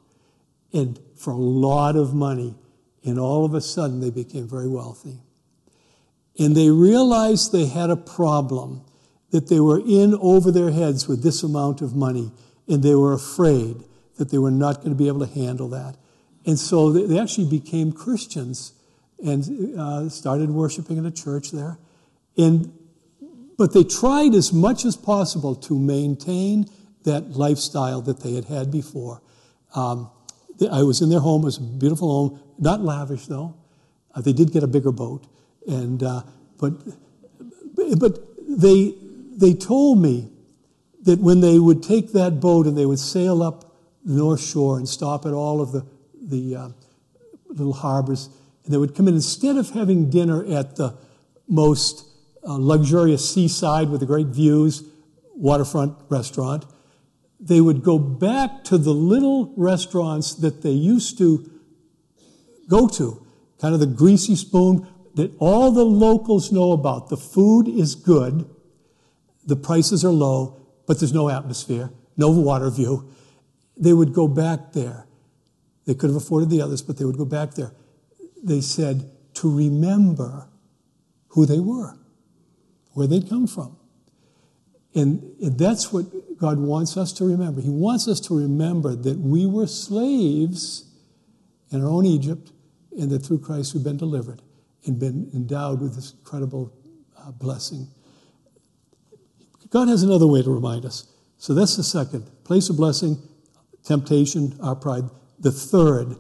And 0.73 0.99
for 1.17 1.33
a 1.33 1.37
lot 1.37 1.97
of 1.97 2.15
money. 2.15 2.55
And 3.05 3.19
all 3.19 3.45
of 3.45 3.55
a 3.55 3.61
sudden, 3.61 4.01
they 4.01 4.11
became 4.11 4.49
very 4.49 4.69
wealthy. 4.69 5.21
And 6.39 6.57
they 6.57 6.71
realized 6.71 7.53
they 7.53 7.67
had 7.67 7.91
a 7.91 7.97
problem, 7.97 8.83
that 9.31 9.49
they 9.49 9.61
were 9.61 9.81
in 9.81 10.15
over 10.21 10.51
their 10.51 10.71
heads 10.71 11.07
with 11.07 11.23
this 11.23 11.43
amount 11.43 11.81
of 11.81 11.95
money, 11.95 12.33
and 12.69 12.83
they 12.83 12.95
were 12.95 13.13
afraid 13.13 13.83
that 14.17 14.31
they 14.31 14.39
were 14.39 14.51
not 14.51 14.77
going 14.77 14.91
to 14.91 14.95
be 14.95 15.09
able 15.09 15.27
to 15.27 15.33
handle 15.33 15.69
that. 15.69 15.97
And 16.47 16.59
so 16.59 16.93
they 16.93 17.19
actually 17.19 17.49
became 17.49 17.93
Christians 17.93 18.73
and 19.25 19.79
uh, 19.79 20.09
started 20.09 20.51
worshiping 20.51 20.99
in 20.99 21.07
a 21.07 21.11
church 21.11 21.51
there. 21.51 21.79
And, 22.37 22.73
but 23.57 23.73
they 23.73 23.85
tried 23.85 24.35
as 24.35 24.53
much 24.53 24.85
as 24.85 24.97
possible 24.97 25.55
to 25.57 25.79
maintain 25.79 26.67
that 27.05 27.31
lifestyle 27.31 28.01
that 28.03 28.21
they 28.21 28.35
had 28.35 28.47
had 28.47 28.71
before. 28.71 29.23
Um, 29.75 30.11
I 30.71 30.83
was 30.83 31.01
in 31.01 31.11
their 31.11 31.21
home. 31.21 31.43
It 31.43 31.47
was 31.47 31.59
a 31.59 31.63
beautiful 31.63 32.09
home, 32.11 32.41
not 32.59 32.81
lavish 32.81 33.27
though. 33.27 33.57
Uh, 34.15 34.21
they 34.21 34.33
did 34.33 34.53
get 34.53 34.63
a 34.63 34.67
bigger 34.67 34.93
boat, 34.93 35.27
and 35.67 36.03
uh, 36.03 36.23
but 36.59 36.73
but 37.99 38.19
they 38.49 38.95
they 39.37 39.55
told 39.55 40.01
me 40.01 40.31
that 41.03 41.19
when 41.19 41.41
they 41.41 41.59
would 41.59 41.83
take 41.83 42.13
that 42.13 42.41
boat 42.41 42.67
and 42.67 42.79
they 42.79 42.87
would 42.87 43.01
sail 43.01 43.43
up 43.43 43.75
the 44.05 44.15
North 44.15 44.43
Shore 44.43 44.79
and 44.79 44.89
stop 44.89 45.27
at 45.27 45.33
all 45.33 45.61
of 45.61 45.73
the 45.73 45.85
the 46.29 46.57
uh, 46.57 46.69
little 47.49 47.73
harbors, 47.73 48.29
and 48.65 48.73
they 48.73 48.79
would 48.79 48.95
come 48.95 49.09
in 49.09 49.15
instead 49.15 49.57
of 49.57 49.71
having 49.71 50.11
dinner 50.11 50.45
at 50.45 50.77
the 50.77 50.97
most 51.49 52.07
uh, 52.47 52.57
luxurious 52.57 53.33
seaside 53.33 53.91
with 53.91 54.01
the 54.01 54.07
great 54.07 54.29
views 54.29 54.83
waterfront 55.37 55.97
restaurant 56.09 56.65
they 57.45 57.61
would 57.61 57.83
go 57.83 57.99
back 57.99 58.65
to 58.65 58.79
the 58.79 58.93
little 58.93 59.53
restaurants 59.57 60.35
that 60.37 60.63
they 60.63 60.71
used 60.71 61.19
to 61.19 61.51
go 62.69 62.89
to, 62.89 63.25
kind 63.61 63.75
of 63.75 63.81
the 63.81 63.87
greasy 63.87 64.35
spoon 64.35 64.87
that 65.15 65.31
all 65.39 65.71
the 65.71 65.85
locals 65.85 66.51
know 66.51 66.73
about. 66.73 67.11
The 67.11 67.19
food 67.19 67.69
is 67.69 67.95
good, 67.95 68.49
the 69.45 69.57
prices 69.57 70.05
are 70.05 70.13
low, 70.13 70.57
but 70.87 71.01
there's 71.01 71.13
no 71.13 71.29
atmosphere, 71.29 71.91
no 72.17 72.31
water 72.31 72.71
view. 72.71 73.11
They 73.77 73.93
would 73.93 74.15
go 74.15 74.27
back 74.27 74.73
there. 74.73 75.04
They 75.87 75.95
could 75.95 76.11
have 76.11 76.17
afforded 76.17 76.51
the 76.51 76.63
others, 76.63 76.83
but 76.83 76.97
they 76.99 77.05
would 77.05 77.19
go 77.19 77.25
back 77.25 77.55
there. 77.55 77.73
They 78.43 78.61
said 78.61 79.11
to 79.35 79.55
remember 79.55 80.49
who 81.29 81.47
they 81.47 81.61
were, 81.61 81.99
where 82.93 83.07
they'd 83.07 83.29
come 83.29 83.47
from. 83.47 83.77
And, 84.95 85.23
and 85.43 85.59
that's 85.59 85.93
what 85.93 86.39
God 86.39 86.59
wants 86.59 86.97
us 86.97 87.13
to 87.15 87.25
remember. 87.25 87.61
He 87.61 87.71
wants 87.71 88.07
us 88.07 88.21
to 88.21 88.39
remember 88.39 88.95
that 88.95 89.19
we 89.19 89.45
were 89.45 89.67
slaves 89.67 90.85
in 91.71 91.83
our 91.83 91.91
own 91.91 92.07
Egypt, 92.07 92.53
and 92.97 93.11
that 93.11 93.27
through 93.27 93.41
Christ 93.41 93.75
we've 93.75 93.83
been 93.83 93.97
delivered 93.97 94.41
and 94.87 94.99
been 94.99 95.31
endowed 95.35 95.81
with 95.81 95.97
this 95.97 96.13
incredible 96.13 96.73
uh, 97.19 97.33
blessing. 97.33 97.89
God 99.71 99.89
has 99.89 100.05
another 100.05 100.29
way 100.29 100.43
to 100.43 100.55
remind 100.55 100.85
us. 100.85 101.09
So 101.39 101.53
that's 101.53 101.77
the 101.77 101.83
second 101.83 102.31
place 102.45 102.71
of 102.71 102.77
blessing, 102.77 103.17
temptation, 103.83 104.57
our 104.63 104.77
pride. 104.77 105.05
The 105.45 105.53
third 105.53 106.17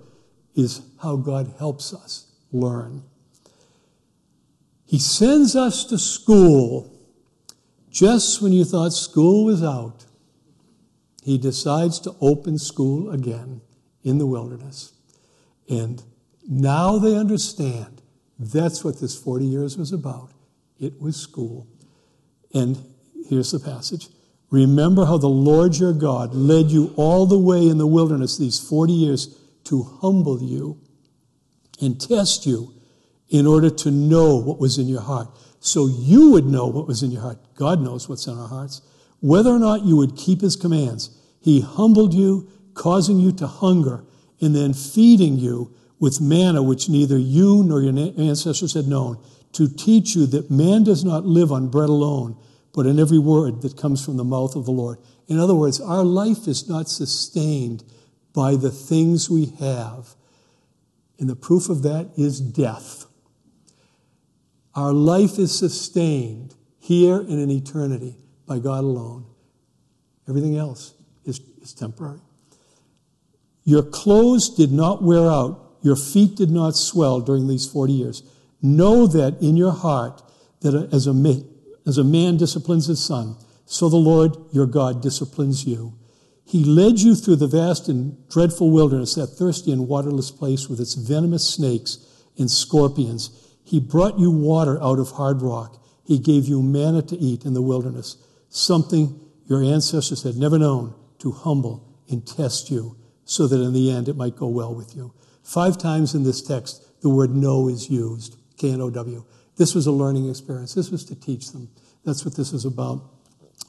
is 0.54 0.82
how 1.02 1.16
God 1.16 1.52
helps 1.58 1.92
us 1.92 2.32
learn. 2.52 3.02
He 4.87 5.00
sends 5.00 5.56
us 5.56 5.84
to 5.87 5.98
school 5.98 6.96
just 7.90 8.40
when 8.40 8.52
you 8.52 8.64
thought 8.64 8.92
school 8.92 9.44
was 9.44 9.64
out 9.64 10.04
he 11.24 11.38
decides 11.38 11.98
to 12.00 12.14
open 12.20 12.58
school 12.58 13.10
again 13.10 13.62
in 14.02 14.18
the 14.18 14.26
wilderness. 14.26 14.92
And 15.70 16.02
now 16.46 16.98
they 16.98 17.16
understand 17.16 18.02
that's 18.38 18.84
what 18.84 19.00
this 19.00 19.18
40 19.18 19.46
years 19.46 19.78
was 19.78 19.90
about. 19.90 20.32
It 20.78 21.00
was 21.00 21.16
school. 21.16 21.66
And 22.52 22.76
here's 23.26 23.52
the 23.52 23.58
passage 23.58 24.08
Remember 24.54 25.04
how 25.04 25.18
the 25.18 25.26
Lord 25.26 25.76
your 25.78 25.92
God 25.92 26.32
led 26.32 26.70
you 26.70 26.94
all 26.96 27.26
the 27.26 27.38
way 27.38 27.66
in 27.66 27.76
the 27.76 27.88
wilderness 27.88 28.38
these 28.38 28.60
40 28.60 28.92
years 28.92 29.36
to 29.64 29.82
humble 29.82 30.40
you 30.40 30.80
and 31.80 32.00
test 32.00 32.46
you 32.46 32.72
in 33.28 33.48
order 33.48 33.68
to 33.68 33.90
know 33.90 34.36
what 34.36 34.60
was 34.60 34.78
in 34.78 34.86
your 34.86 35.00
heart. 35.00 35.28
So 35.58 35.88
you 35.88 36.30
would 36.30 36.44
know 36.46 36.68
what 36.68 36.86
was 36.86 37.02
in 37.02 37.10
your 37.10 37.22
heart. 37.22 37.38
God 37.56 37.80
knows 37.80 38.08
what's 38.08 38.28
in 38.28 38.38
our 38.38 38.46
hearts 38.46 38.80
whether 39.18 39.50
or 39.50 39.58
not 39.58 39.84
you 39.84 39.96
would 39.96 40.16
keep 40.16 40.40
his 40.40 40.54
commands. 40.54 41.10
He 41.40 41.60
humbled 41.60 42.14
you, 42.14 42.48
causing 42.74 43.18
you 43.18 43.32
to 43.32 43.48
hunger, 43.48 44.04
and 44.40 44.54
then 44.54 44.72
feeding 44.72 45.36
you 45.36 45.74
with 45.98 46.20
manna 46.20 46.62
which 46.62 46.88
neither 46.88 47.18
you 47.18 47.64
nor 47.64 47.80
your 47.80 47.98
ancestors 48.18 48.74
had 48.74 48.86
known, 48.86 49.18
to 49.54 49.66
teach 49.66 50.14
you 50.14 50.26
that 50.26 50.50
man 50.50 50.84
does 50.84 51.04
not 51.04 51.24
live 51.24 51.50
on 51.50 51.70
bread 51.70 51.88
alone, 51.88 52.36
but 52.74 52.87
in 52.87 52.98
every 52.98 53.18
word 53.18 53.62
that 53.62 53.76
comes 53.76 54.04
from 54.04 54.16
the 54.16 54.24
mouth 54.24 54.56
of 54.56 54.66
the 54.66 54.72
Lord. 54.72 54.98
In 55.28 55.38
other 55.38 55.54
words, 55.54 55.80
our 55.80 56.04
life 56.04 56.48
is 56.48 56.68
not 56.68 56.88
sustained 56.88 57.84
by 58.34 58.56
the 58.56 58.70
things 58.70 59.30
we 59.30 59.46
have. 59.60 60.14
And 61.18 61.30
the 61.30 61.37
proof 61.37 61.68
of 61.68 61.82
that 61.84 62.10
is 62.16 62.40
death. 62.40 63.06
Our 64.74 64.92
life 64.92 65.38
is 65.38 65.56
sustained 65.56 66.56
here 66.80 67.20
and 67.20 67.40
in 67.40 67.50
eternity 67.50 68.16
by 68.44 68.58
God 68.58 68.82
alone. 68.82 69.24
Everything 70.28 70.56
else 70.56 70.94
is, 71.24 71.40
is 71.62 71.72
temporary. 71.72 72.20
Your 73.62 73.84
clothes 73.84 74.50
did 74.50 74.72
not 74.72 75.02
wear 75.02 75.30
out, 75.30 75.78
your 75.80 75.96
feet 75.96 76.34
did 76.34 76.50
not 76.50 76.76
swell 76.76 77.20
during 77.20 77.46
these 77.46 77.70
40 77.70 77.92
years. 77.92 78.22
Know 78.60 79.06
that 79.06 79.40
in 79.40 79.56
your 79.56 79.72
heart, 79.72 80.22
that 80.60 80.74
as 80.92 81.06
a, 81.06 81.14
as 81.87 81.99
a 81.99 82.05
man 82.05 82.37
disciplines 82.37 82.87
his 82.87 83.03
son, 83.03 83.37
so 83.66 83.88
the 83.88 83.97
Lord 83.97 84.37
your 84.53 84.66
God 84.66 85.03
disciplines 85.03 85.66
you. 85.66 85.94
He 86.44 86.64
led 86.64 86.99
you 87.01 87.14
through 87.14 87.37
the 87.37 87.47
vast 87.47 87.88
and 87.88 88.29
dreadful 88.29 88.70
wilderness, 88.70 89.14
that 89.14 89.29
thirsty 89.29 89.73
and 89.73 89.88
waterless 89.88 90.31
place 90.31 90.68
with 90.68 90.81
its 90.81 90.94
venomous 90.94 91.49
snakes 91.49 91.99
and 92.38 92.51
scorpions. 92.51 93.31
He 93.64 93.81
brought 93.81 94.18
you 94.18 94.31
water 94.31 94.83
out 94.83 94.99
of 94.99 95.12
hard 95.12 95.40
rock 95.40 95.83
He 96.05 96.18
gave 96.18 96.44
you 96.44 96.62
manna 96.62 97.03
to 97.03 97.16
eat 97.16 97.44
in 97.44 97.55
the 97.55 97.62
wilderness, 97.62 98.16
something 98.51 99.18
your 99.47 99.62
ancestors 99.62 100.23
had 100.23 100.37
never 100.37 100.59
known 100.59 100.94
to 101.18 101.33
humble 101.33 101.88
and 102.11 102.27
test 102.27 102.70
you 102.70 102.97
so 103.25 103.47
that 103.47 103.61
in 103.61 103.73
the 103.73 103.90
end 103.90 104.09
it 104.09 104.16
might 104.16 104.37
go 104.37 104.47
well 104.47 104.75
with 104.75 104.94
you. 104.94 105.14
Five 105.42 105.79
times 105.79 106.14
in 106.14 106.23
this 106.23 106.42
text, 106.42 106.83
the 107.01 107.09
word 107.09 107.35
know 107.35 107.68
is 107.68 107.90
used. 107.90 108.37
K 108.59 108.70
N 108.70 108.81
O 108.81 108.90
W. 108.90 109.25
This 109.56 109.74
was 109.74 109.86
a 109.86 109.92
learning 109.92 110.28
experience. 110.28 110.74
This 110.74 110.90
was 110.90 111.04
to 111.06 111.14
teach 111.14 111.52
them. 111.52 111.68
That's 112.04 112.24
what 112.24 112.36
this 112.36 112.52
is 112.52 112.64
about. 112.64 113.02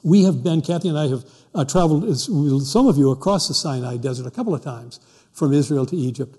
We 0.04 0.24
have 0.24 0.44
been, 0.44 0.62
Kathy 0.62 0.90
and 0.90 0.98
I 0.98 1.08
have 1.08 1.26
uh, 1.54 1.66
traveled, 1.66 2.04
as 2.06 2.26
some 2.70 2.88
of 2.88 2.98
you, 2.98 3.12
across 3.12 3.48
the 3.48 3.54
Sinai 3.54 3.98
Desert 3.98 4.28
a 4.28 4.32
couple 4.32 4.54
of 4.54 4.64
times 4.64 5.00
from 5.32 5.54
Israel 5.54 5.86
to 5.88 5.96
Egypt. 5.96 6.38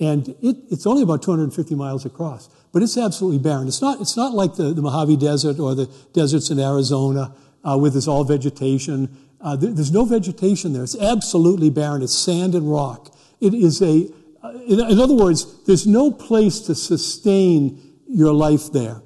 And 0.00 0.28
it, 0.42 0.56
it's 0.70 0.86
only 0.86 1.02
about 1.02 1.22
250 1.22 1.74
miles 1.74 2.04
across, 2.04 2.48
but 2.72 2.82
it's 2.82 2.96
absolutely 2.96 3.38
barren. 3.38 3.68
It's 3.68 3.80
not, 3.80 4.00
it's 4.00 4.16
not 4.16 4.32
like 4.32 4.56
the, 4.56 4.74
the 4.74 4.82
Mojave 4.82 5.16
Desert 5.16 5.60
or 5.60 5.74
the 5.74 5.86
deserts 6.12 6.50
in 6.50 6.58
Arizona 6.58 7.34
uh, 7.62 7.78
where 7.78 7.90
there's 7.90 8.08
all 8.08 8.24
vegetation. 8.24 9.16
Uh, 9.40 9.56
there's 9.56 9.92
no 9.92 10.04
vegetation 10.04 10.72
there. 10.72 10.82
It's 10.82 10.98
absolutely 10.98 11.70
barren. 11.70 12.02
It's 12.02 12.14
sand 12.14 12.54
and 12.54 12.70
rock. 12.70 13.14
It 13.40 13.54
is 13.54 13.80
a, 13.80 14.08
uh, 14.42 14.50
in, 14.66 14.80
in 14.80 14.98
other 14.98 15.14
words, 15.14 15.62
there's 15.64 15.86
no 15.86 16.10
place 16.10 16.60
to 16.60 16.74
sustain 16.74 17.83
your 18.14 18.32
life 18.32 18.72
there. 18.72 19.02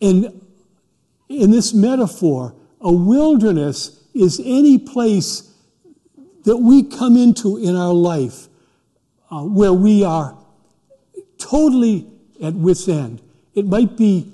And 0.00 0.42
in 1.28 1.50
this 1.50 1.72
metaphor, 1.72 2.54
a 2.80 2.92
wilderness 2.92 4.04
is 4.14 4.40
any 4.44 4.78
place 4.78 5.50
that 6.44 6.58
we 6.58 6.82
come 6.82 7.16
into 7.16 7.56
in 7.56 7.74
our 7.74 7.94
life 7.94 8.48
uh, 9.30 9.42
where 9.42 9.72
we 9.72 10.04
are 10.04 10.36
totally 11.38 12.06
at 12.42 12.54
wit's 12.54 12.86
end. 12.86 13.22
It 13.54 13.66
might 13.66 13.96
be 13.96 14.32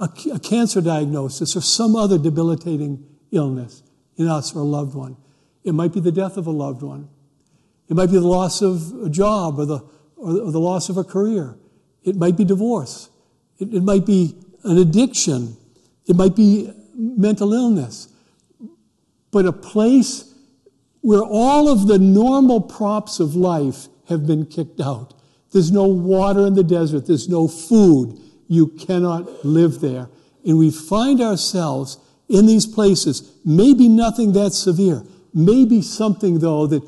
a, 0.00 0.08
a 0.32 0.38
cancer 0.38 0.80
diagnosis 0.80 1.54
or 1.54 1.60
some 1.60 1.94
other 1.94 2.18
debilitating 2.18 3.04
illness 3.30 3.82
in 4.16 4.26
us 4.26 4.56
or 4.56 4.60
a 4.60 4.64
loved 4.64 4.94
one. 4.94 5.16
It 5.64 5.74
might 5.74 5.92
be 5.92 6.00
the 6.00 6.12
death 6.12 6.38
of 6.38 6.46
a 6.46 6.50
loved 6.50 6.82
one. 6.82 7.10
It 7.88 7.96
might 7.96 8.06
be 8.06 8.18
the 8.18 8.26
loss 8.26 8.62
of 8.62 9.04
a 9.04 9.10
job 9.10 9.58
or 9.58 9.66
the, 9.66 9.80
or 10.16 10.50
the 10.50 10.60
loss 10.60 10.88
of 10.88 10.96
a 10.96 11.04
career. 11.04 11.56
It 12.04 12.16
might 12.16 12.36
be 12.36 12.44
divorce. 12.44 13.10
It, 13.58 13.74
it 13.74 13.82
might 13.82 14.06
be 14.06 14.34
an 14.64 14.78
addiction. 14.78 15.56
It 16.06 16.16
might 16.16 16.36
be 16.36 16.72
mental 16.94 17.52
illness. 17.52 18.08
But 19.30 19.46
a 19.46 19.52
place 19.52 20.32
where 21.00 21.22
all 21.22 21.68
of 21.68 21.86
the 21.86 21.98
normal 21.98 22.60
props 22.60 23.20
of 23.20 23.34
life 23.34 23.88
have 24.08 24.26
been 24.26 24.46
kicked 24.46 24.80
out. 24.80 25.14
There's 25.52 25.70
no 25.70 25.84
water 25.84 26.46
in 26.46 26.54
the 26.54 26.64
desert. 26.64 27.06
There's 27.06 27.28
no 27.28 27.48
food. 27.48 28.18
You 28.48 28.68
cannot 28.68 29.44
live 29.44 29.80
there. 29.80 30.08
And 30.44 30.58
we 30.58 30.70
find 30.70 31.20
ourselves 31.20 31.98
in 32.28 32.46
these 32.46 32.66
places, 32.66 33.32
maybe 33.44 33.88
nothing 33.88 34.32
that 34.32 34.52
severe, 34.52 35.02
maybe 35.32 35.80
something 35.82 36.40
though 36.40 36.66
that 36.66 36.82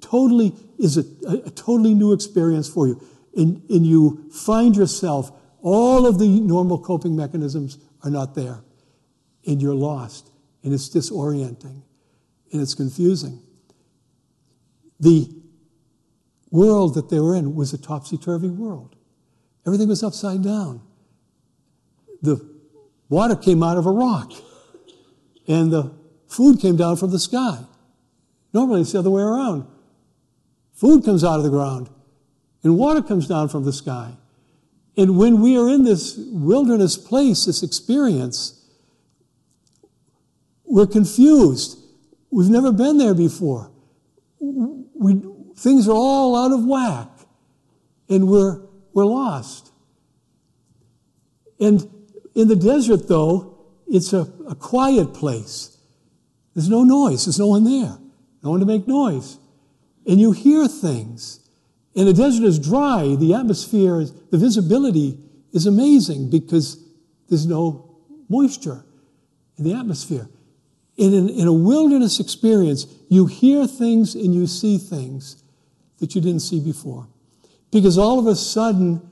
totally 0.00 0.54
is 0.78 0.96
a, 0.96 1.04
a 1.28 1.50
totally 1.50 1.94
new 1.94 2.12
experience 2.12 2.68
for 2.68 2.86
you 2.86 3.00
and, 3.38 3.62
and 3.70 3.86
you 3.86 4.28
find 4.32 4.76
yourself, 4.76 5.30
all 5.62 6.06
of 6.06 6.18
the 6.18 6.40
normal 6.40 6.78
coping 6.78 7.16
mechanisms 7.16 7.78
are 8.02 8.10
not 8.10 8.34
there, 8.34 8.62
and 9.46 9.62
you're 9.62 9.74
lost, 9.74 10.30
and 10.64 10.74
it's 10.74 10.88
disorienting, 10.88 11.82
and 12.52 12.60
it's 12.60 12.74
confusing. 12.74 13.40
The 14.98 15.32
world 16.50 16.94
that 16.94 17.10
they 17.10 17.20
were 17.20 17.36
in 17.36 17.54
was 17.54 17.72
a 17.72 17.78
topsy 17.78 18.18
turvy 18.18 18.48
world. 18.48 18.96
Everything 19.64 19.88
was 19.88 20.02
upside 20.02 20.42
down. 20.42 20.82
The 22.22 22.44
water 23.08 23.36
came 23.36 23.62
out 23.62 23.76
of 23.76 23.86
a 23.86 23.92
rock, 23.92 24.32
and 25.46 25.70
the 25.70 25.94
food 26.26 26.60
came 26.60 26.76
down 26.76 26.96
from 26.96 27.12
the 27.12 27.20
sky. 27.20 27.60
Normally, 28.52 28.80
it's 28.80 28.92
the 28.92 28.98
other 28.98 29.10
way 29.10 29.22
around. 29.22 29.64
Food 30.72 31.04
comes 31.04 31.22
out 31.22 31.36
of 31.36 31.44
the 31.44 31.50
ground, 31.50 31.88
and 32.68 32.76
water 32.76 33.00
comes 33.00 33.26
down 33.26 33.48
from 33.48 33.64
the 33.64 33.72
sky. 33.72 34.12
And 34.94 35.16
when 35.16 35.40
we 35.40 35.56
are 35.56 35.70
in 35.70 35.84
this 35.84 36.18
wilderness 36.18 36.98
place, 36.98 37.46
this 37.46 37.62
experience, 37.62 38.62
we're 40.64 40.86
confused. 40.86 41.78
We've 42.30 42.50
never 42.50 42.70
been 42.70 42.98
there 42.98 43.14
before. 43.14 43.70
We, 44.38 45.22
things 45.56 45.88
are 45.88 45.92
all 45.92 46.36
out 46.36 46.52
of 46.52 46.66
whack, 46.66 47.08
and 48.10 48.28
we're, 48.28 48.60
we're 48.92 49.06
lost. 49.06 49.72
And 51.58 51.88
in 52.34 52.48
the 52.48 52.56
desert, 52.56 53.08
though, 53.08 53.64
it's 53.86 54.12
a, 54.12 54.30
a 54.46 54.54
quiet 54.54 55.14
place. 55.14 55.78
There's 56.54 56.68
no 56.68 56.84
noise, 56.84 57.24
there's 57.24 57.38
no 57.38 57.46
one 57.46 57.64
there, 57.64 57.96
no 58.42 58.50
one 58.50 58.60
to 58.60 58.66
make 58.66 58.86
noise. 58.86 59.38
And 60.06 60.20
you 60.20 60.32
hear 60.32 60.68
things. 60.68 61.47
And 61.98 62.06
the 62.06 62.12
desert 62.12 62.44
is 62.44 62.60
dry. 62.60 63.16
The 63.16 63.34
atmosphere, 63.34 64.04
the 64.30 64.38
visibility 64.38 65.18
is 65.52 65.66
amazing 65.66 66.30
because 66.30 66.80
there's 67.28 67.44
no 67.44 67.96
moisture 68.28 68.84
in 69.56 69.64
the 69.64 69.74
atmosphere. 69.74 70.28
In, 70.96 71.28
in 71.28 71.48
a 71.48 71.52
wilderness 71.52 72.20
experience, 72.20 72.86
you 73.08 73.26
hear 73.26 73.66
things 73.66 74.14
and 74.14 74.32
you 74.32 74.46
see 74.46 74.78
things 74.78 75.42
that 75.98 76.14
you 76.14 76.20
didn't 76.20 76.42
see 76.42 76.60
before. 76.60 77.08
Because 77.72 77.98
all 77.98 78.20
of 78.20 78.28
a 78.28 78.36
sudden, 78.36 79.10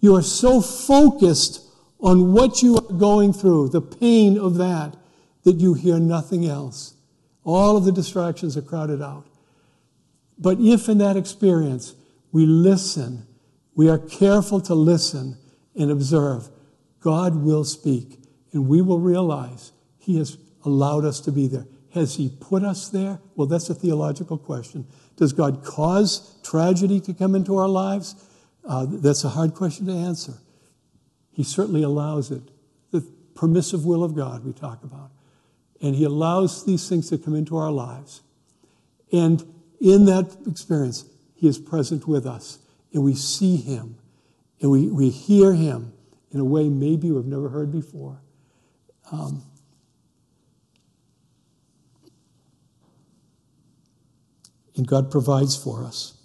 you 0.00 0.16
are 0.16 0.22
so 0.22 0.60
focused 0.60 1.64
on 2.00 2.32
what 2.32 2.60
you 2.60 2.74
are 2.74 2.92
going 2.92 3.32
through, 3.32 3.68
the 3.68 3.80
pain 3.80 4.36
of 4.36 4.56
that, 4.56 4.96
that 5.44 5.60
you 5.60 5.74
hear 5.74 6.00
nothing 6.00 6.44
else. 6.44 6.94
All 7.44 7.76
of 7.76 7.84
the 7.84 7.92
distractions 7.92 8.56
are 8.56 8.62
crowded 8.62 9.00
out. 9.00 9.28
But 10.40 10.58
if 10.58 10.88
in 10.88 10.98
that 10.98 11.16
experience 11.16 11.94
we 12.32 12.46
listen, 12.46 13.26
we 13.74 13.88
are 13.88 13.98
careful 13.98 14.60
to 14.62 14.74
listen 14.74 15.36
and 15.74 15.90
observe, 15.90 16.48
God 17.00 17.34
will 17.36 17.64
speak, 17.64 18.18
and 18.52 18.68
we 18.68 18.82
will 18.82 19.00
realize 19.00 19.72
He 19.98 20.18
has 20.18 20.36
allowed 20.64 21.04
us 21.04 21.20
to 21.20 21.32
be 21.32 21.46
there. 21.46 21.66
Has 21.94 22.16
He 22.16 22.30
put 22.40 22.62
us 22.62 22.88
there? 22.88 23.20
Well, 23.34 23.46
that's 23.46 23.70
a 23.70 23.74
theological 23.74 24.38
question. 24.38 24.86
Does 25.16 25.32
God 25.32 25.64
cause 25.64 26.36
tragedy 26.42 27.00
to 27.00 27.14
come 27.14 27.34
into 27.34 27.56
our 27.56 27.68
lives? 27.68 28.14
Uh, 28.64 28.86
that's 28.88 29.24
a 29.24 29.30
hard 29.30 29.54
question 29.54 29.86
to 29.86 29.92
answer. 29.92 30.34
He 31.32 31.42
certainly 31.42 31.82
allows 31.82 32.30
it. 32.30 32.42
The 32.90 33.00
permissive 33.34 33.84
will 33.84 34.04
of 34.04 34.14
God, 34.14 34.44
we 34.44 34.52
talk 34.52 34.82
about. 34.84 35.10
And 35.80 35.94
He 35.94 36.04
allows 36.04 36.64
these 36.64 36.88
things 36.88 37.08
to 37.10 37.18
come 37.18 37.34
into 37.34 37.56
our 37.56 37.70
lives. 37.70 38.22
And 39.12 39.42
in 39.80 40.04
that 40.04 40.36
experience, 40.46 41.04
he 41.40 41.48
is 41.48 41.58
present 41.58 42.06
with 42.06 42.26
us, 42.26 42.58
and 42.92 43.02
we 43.02 43.14
see 43.14 43.56
Him, 43.56 43.96
and 44.60 44.70
we, 44.70 44.88
we 44.88 45.08
hear 45.08 45.54
Him 45.54 45.94
in 46.30 46.38
a 46.38 46.44
way 46.44 46.68
maybe 46.68 47.10
we've 47.10 47.24
never 47.24 47.48
heard 47.48 47.72
before. 47.72 48.20
Um, 49.10 49.42
and 54.76 54.86
God 54.86 55.10
provides 55.10 55.56
for 55.56 55.82
us. 55.82 56.18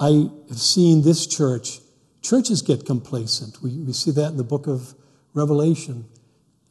I 0.00 0.28
have 0.48 0.58
seen 0.58 1.02
this 1.02 1.24
church, 1.28 1.78
churches 2.20 2.62
get 2.62 2.84
complacent. 2.84 3.62
We, 3.62 3.78
we 3.78 3.92
see 3.92 4.10
that 4.10 4.32
in 4.32 4.38
the 4.38 4.44
book 4.44 4.66
of 4.66 4.92
Revelation. 5.34 6.06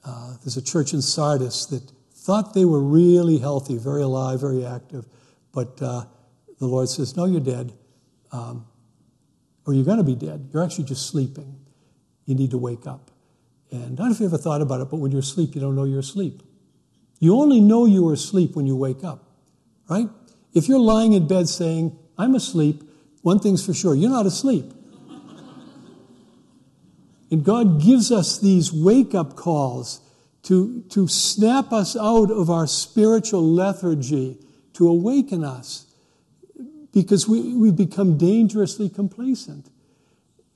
Uh, 0.03 0.35
there's 0.43 0.57
a 0.57 0.61
church 0.61 0.93
in 0.93 1.01
Sardis 1.01 1.67
that 1.67 1.89
thought 2.13 2.53
they 2.53 2.65
were 2.65 2.81
really 2.81 3.37
healthy, 3.37 3.77
very 3.77 4.01
alive, 4.01 4.41
very 4.41 4.65
active, 4.65 5.05
but 5.53 5.81
uh, 5.81 6.03
the 6.61 6.67
Lord 6.67 6.87
says, 6.87 7.17
No, 7.17 7.25
you're 7.25 7.41
dead. 7.41 7.73
Um, 8.31 8.67
or 9.65 9.73
you're 9.73 9.83
going 9.83 9.97
to 9.97 10.03
be 10.03 10.15
dead. 10.15 10.49
You're 10.53 10.63
actually 10.63 10.85
just 10.85 11.07
sleeping. 11.07 11.59
You 12.25 12.35
need 12.35 12.51
to 12.51 12.57
wake 12.57 12.85
up. 12.87 13.11
And 13.71 13.83
I 13.83 13.87
don't 13.87 14.07
know 14.07 14.11
if 14.11 14.19
you 14.19 14.27
ever 14.27 14.37
thought 14.37 14.61
about 14.61 14.79
it, 14.79 14.89
but 14.89 14.97
when 14.97 15.11
you're 15.11 15.21
asleep, 15.21 15.55
you 15.55 15.61
don't 15.61 15.75
know 15.75 15.85
you're 15.85 15.99
asleep. 15.99 16.43
You 17.19 17.35
only 17.35 17.59
know 17.59 17.85
you 17.85 18.07
are 18.09 18.13
asleep 18.13 18.55
when 18.55 18.67
you 18.67 18.75
wake 18.75 19.03
up, 19.03 19.23
right? 19.89 20.07
If 20.53 20.67
you're 20.67 20.79
lying 20.79 21.13
in 21.13 21.27
bed 21.27 21.49
saying, 21.49 21.97
I'm 22.17 22.35
asleep, 22.35 22.83
one 23.21 23.39
thing's 23.39 23.65
for 23.65 23.73
sure, 23.73 23.95
you're 23.95 24.09
not 24.09 24.25
asleep. 24.25 24.71
and 27.31 27.43
God 27.43 27.81
gives 27.81 28.11
us 28.11 28.37
these 28.39 28.71
wake 28.71 29.15
up 29.15 29.35
calls 29.35 30.01
to, 30.43 30.83
to 30.89 31.07
snap 31.07 31.71
us 31.71 31.95
out 31.95 32.29
of 32.29 32.49
our 32.49 32.67
spiritual 32.67 33.43
lethargy, 33.43 34.37
to 34.73 34.87
awaken 34.87 35.43
us 35.43 35.90
because 36.93 37.27
we, 37.27 37.53
we 37.53 37.71
become 37.71 38.17
dangerously 38.17 38.89
complacent. 38.89 39.69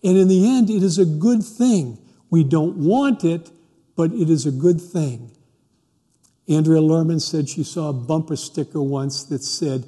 And 0.04 0.18
in 0.18 0.28
the 0.28 0.48
end, 0.48 0.70
it 0.70 0.84
is 0.84 1.00
a 1.00 1.06
good 1.06 1.44
thing. 1.44 1.98
We 2.30 2.44
don't 2.44 2.78
want 2.78 3.24
it, 3.24 3.52
but 3.96 4.12
it 4.12 4.30
is 4.30 4.46
a 4.46 4.52
good 4.52 4.82
thing. 4.82 5.32
Andrea 6.48 6.82
Lerman 6.82 7.22
said 7.22 7.50
she 7.50 7.64
saw 7.64 7.90
a 7.90 7.94
bumper 7.94 8.36
sticker 8.36 8.82
once 8.82 9.24
that 9.26 9.44
said, 9.44 9.86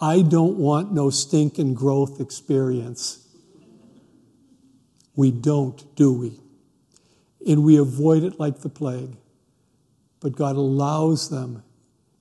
I 0.00 0.22
don't 0.22 0.56
want 0.56 0.92
no 0.92 1.10
stinking 1.10 1.74
growth 1.74 2.20
experience. 2.20 3.26
We 5.16 5.30
don't, 5.30 5.96
do 5.96 6.12
we? 6.12 6.40
and 7.46 7.64
we 7.64 7.76
avoid 7.78 8.22
it 8.22 8.38
like 8.38 8.60
the 8.60 8.68
plague. 8.68 9.16
But 10.20 10.36
God 10.36 10.56
allows 10.56 11.30
them. 11.30 11.62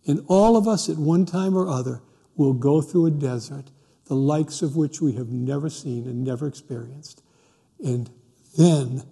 And 0.07 0.23
all 0.27 0.55
of 0.55 0.67
us 0.67 0.89
at 0.89 0.97
one 0.97 1.25
time 1.25 1.57
or 1.57 1.67
other 1.67 2.01
will 2.39 2.54
go 2.54 2.82
through 2.82 3.06
a 3.06 3.12
desert, 3.12 3.65
the 4.06 4.15
likes 4.15 4.62
of 4.62 4.75
which 4.75 5.02
we 5.02 5.13
have 5.13 5.28
never 5.30 5.69
seen 5.69 6.08
and 6.08 6.23
never 6.23 6.47
experienced. 6.47 7.21
And 7.84 8.10
then 8.58 9.04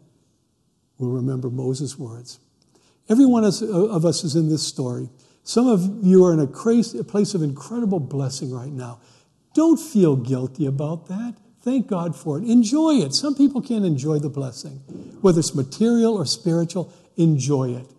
we'll 0.97 1.11
remember 1.11 1.49
Moses' 1.49 1.99
words. 1.99 2.39
Every 3.09 3.25
one 3.25 3.43
of 3.43 4.05
us 4.05 4.23
is 4.23 4.35
in 4.35 4.49
this 4.49 4.65
story. 4.65 5.09
Some 5.43 5.67
of 5.67 6.03
you 6.03 6.25
are 6.25 6.33
in 6.33 6.39
a, 6.39 6.43
a 6.43 7.03
place 7.03 7.33
of 7.33 7.43
incredible 7.43 7.99
blessing 7.99 8.51
right 8.51 8.71
now. 8.71 8.99
Don't 9.53 9.77
feel 9.77 10.15
guilty 10.15 10.65
about 10.65 11.07
that. 11.07 11.35
Thank 11.61 11.87
God 11.87 12.15
for 12.15 12.37
it. 12.37 12.45
Enjoy 12.45 12.95
it. 12.95 13.13
Some 13.13 13.35
people 13.35 13.61
can't 13.61 13.85
enjoy 13.85 14.19
the 14.19 14.29
blessing. 14.29 14.77
Whether 15.21 15.39
it's 15.39 15.53
material 15.53 16.15
or 16.15 16.25
spiritual, 16.25 16.93
enjoy 17.17 17.75
it. 17.75 17.91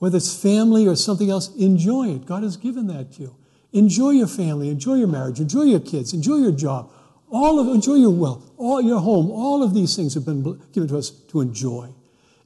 Whether 0.00 0.18
it's 0.18 0.36
family 0.36 0.86
or 0.86 0.96
something 0.96 1.30
else, 1.30 1.54
enjoy 1.56 2.08
it. 2.08 2.26
God 2.26 2.42
has 2.42 2.58
given 2.58 2.88
that 2.88 3.12
to 3.14 3.22
you. 3.22 3.36
Enjoy 3.74 4.10
your 4.10 4.28
family, 4.28 4.70
enjoy 4.70 4.94
your 4.94 5.08
marriage, 5.08 5.40
enjoy 5.40 5.62
your 5.62 5.80
kids, 5.80 6.14
enjoy 6.14 6.36
your 6.36 6.52
job, 6.52 6.90
all 7.28 7.58
of 7.58 7.66
enjoy 7.66 7.94
your 7.94 8.14
wealth, 8.14 8.48
all 8.56 8.80
your 8.80 9.00
home. 9.00 9.32
All 9.32 9.64
of 9.64 9.74
these 9.74 9.96
things 9.96 10.14
have 10.14 10.24
been 10.24 10.42
given 10.72 10.88
to 10.88 10.96
us 10.96 11.10
to 11.10 11.40
enjoy. 11.40 11.92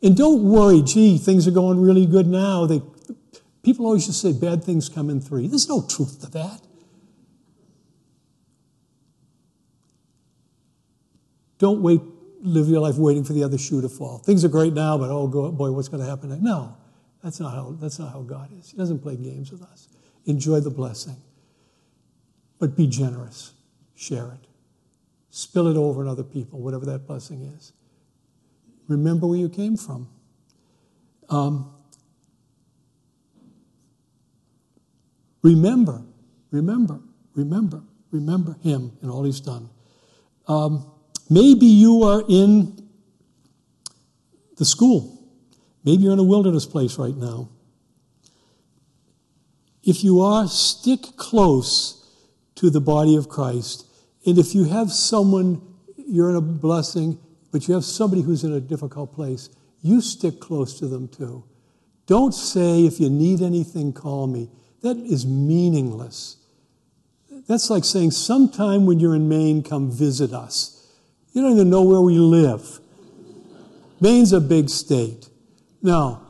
And 0.02 0.16
don't 0.16 0.42
worry, 0.42 0.80
gee, 0.80 1.18
things 1.18 1.46
are 1.46 1.50
going 1.52 1.80
really 1.80 2.06
good 2.06 2.26
now. 2.26 2.64
They, 2.64 2.80
people 3.62 3.84
always 3.84 4.06
just 4.06 4.22
say 4.22 4.32
bad 4.32 4.64
things 4.64 4.88
come 4.88 5.10
in 5.10 5.20
three. 5.20 5.46
There's 5.46 5.68
no 5.68 5.82
truth 5.86 6.20
to 6.22 6.30
that. 6.30 6.62
Don't 11.58 11.82
wait, 11.82 12.00
live 12.40 12.68
your 12.68 12.80
life 12.80 12.96
waiting 12.96 13.24
for 13.24 13.34
the 13.34 13.44
other 13.44 13.58
shoe 13.58 13.82
to 13.82 13.88
fall. 13.90 14.18
Things 14.18 14.46
are 14.46 14.48
great 14.48 14.72
now, 14.72 14.96
but 14.96 15.10
oh 15.10 15.26
boy, 15.26 15.72
what's 15.72 15.88
going 15.88 16.02
to 16.02 16.08
happen? 16.08 16.30
Next? 16.30 16.40
No, 16.40 16.76
that's 17.22 17.40
not 17.40 17.52
how 17.52 17.76
that's 17.78 17.98
not 17.98 18.12
how 18.12 18.22
God 18.22 18.48
is. 18.58 18.70
He 18.70 18.76
doesn't 18.78 19.00
play 19.00 19.16
games 19.16 19.50
with 19.50 19.62
us. 19.62 19.87
Enjoy 20.28 20.60
the 20.60 20.70
blessing, 20.70 21.16
but 22.60 22.76
be 22.76 22.86
generous. 22.86 23.52
Share 23.96 24.28
it. 24.28 24.46
Spill 25.30 25.66
it 25.66 25.76
over 25.76 26.02
on 26.02 26.08
other 26.08 26.22
people, 26.22 26.60
whatever 26.60 26.86
that 26.86 27.08
blessing 27.08 27.42
is. 27.42 27.72
Remember 28.86 29.26
where 29.26 29.38
you 29.38 29.48
came 29.48 29.76
from. 29.76 30.08
Um, 31.28 31.74
remember, 35.42 36.02
remember, 36.52 37.00
remember, 37.34 37.82
remember 38.12 38.56
Him 38.62 38.92
and 39.02 39.10
all 39.10 39.24
He's 39.24 39.40
done. 39.40 39.68
Um, 40.46 40.92
Maybe 41.30 41.66
you 41.66 42.04
are 42.04 42.22
in 42.28 42.88
the 44.56 44.64
school. 44.64 45.14
Maybe 45.84 46.04
you're 46.04 46.12
in 46.12 46.18
a 46.18 46.24
wilderness 46.24 46.64
place 46.64 46.98
right 46.98 47.14
now. 47.14 47.50
If 49.88 50.04
you 50.04 50.20
are, 50.20 50.46
stick 50.46 51.16
close 51.16 52.06
to 52.56 52.68
the 52.68 52.80
body 52.80 53.16
of 53.16 53.30
Christ. 53.30 53.86
And 54.26 54.36
if 54.36 54.54
you 54.54 54.64
have 54.64 54.92
someone, 54.92 55.62
you're 55.96 56.28
in 56.28 56.36
a 56.36 56.42
blessing, 56.42 57.18
but 57.50 57.66
you 57.66 57.72
have 57.72 57.86
somebody 57.86 58.20
who's 58.20 58.44
in 58.44 58.52
a 58.52 58.60
difficult 58.60 59.14
place, 59.14 59.48
you 59.80 60.02
stick 60.02 60.40
close 60.40 60.78
to 60.80 60.88
them 60.88 61.08
too. 61.08 61.42
Don't 62.06 62.34
say, 62.34 62.84
if 62.84 63.00
you 63.00 63.08
need 63.08 63.40
anything, 63.40 63.94
call 63.94 64.26
me. 64.26 64.50
That 64.82 64.98
is 64.98 65.24
meaningless. 65.24 66.36
That's 67.46 67.70
like 67.70 67.86
saying, 67.86 68.10
sometime 68.10 68.84
when 68.84 69.00
you're 69.00 69.16
in 69.16 69.26
Maine, 69.26 69.62
come 69.62 69.90
visit 69.90 70.34
us. 70.34 70.86
You 71.32 71.40
don't 71.40 71.52
even 71.52 71.70
know 71.70 71.82
where 71.82 72.02
we 72.02 72.18
live. 72.18 72.78
Maine's 74.02 74.34
a 74.34 74.40
big 74.40 74.68
state. 74.68 75.30
Now, 75.80 76.26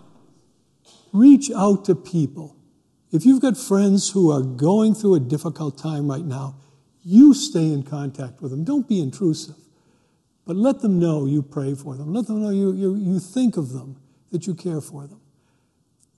reach 1.13 1.51
out 1.51 1.87
to 1.87 1.97
people. 1.97 2.55
If 3.11 3.25
you've 3.25 3.41
got 3.41 3.57
friends 3.57 4.11
who 4.11 4.31
are 4.31 4.43
going 4.43 4.95
through 4.95 5.15
a 5.15 5.21
difficult 5.21 5.79
time 5.79 6.11
right 6.11 6.25
now, 6.25 6.57
you 7.03 7.33
stay 7.33 7.73
in 7.73 7.83
contact 7.83 8.43
with 8.43 8.51
them. 8.51 8.65
Don't 8.65 8.87
be 8.87 9.01
intrusive. 9.01 9.57
But 10.45 10.57
let 10.57 10.81
them 10.81 10.99
know 10.99 11.27
you 11.27 11.43
pray 11.43 11.75
for 11.75 11.95
them. 11.95 12.13
Let 12.13 12.27
them 12.27 12.43
know 12.43 12.51
you, 12.51 12.73
you, 12.73 12.97
you 12.97 13.19
think 13.19 13.57
of 13.57 13.73
them, 13.73 13.97
that 14.31 14.47
you 14.47 14.55
care 14.55 14.81
for 14.81 15.07
them. 15.07 15.21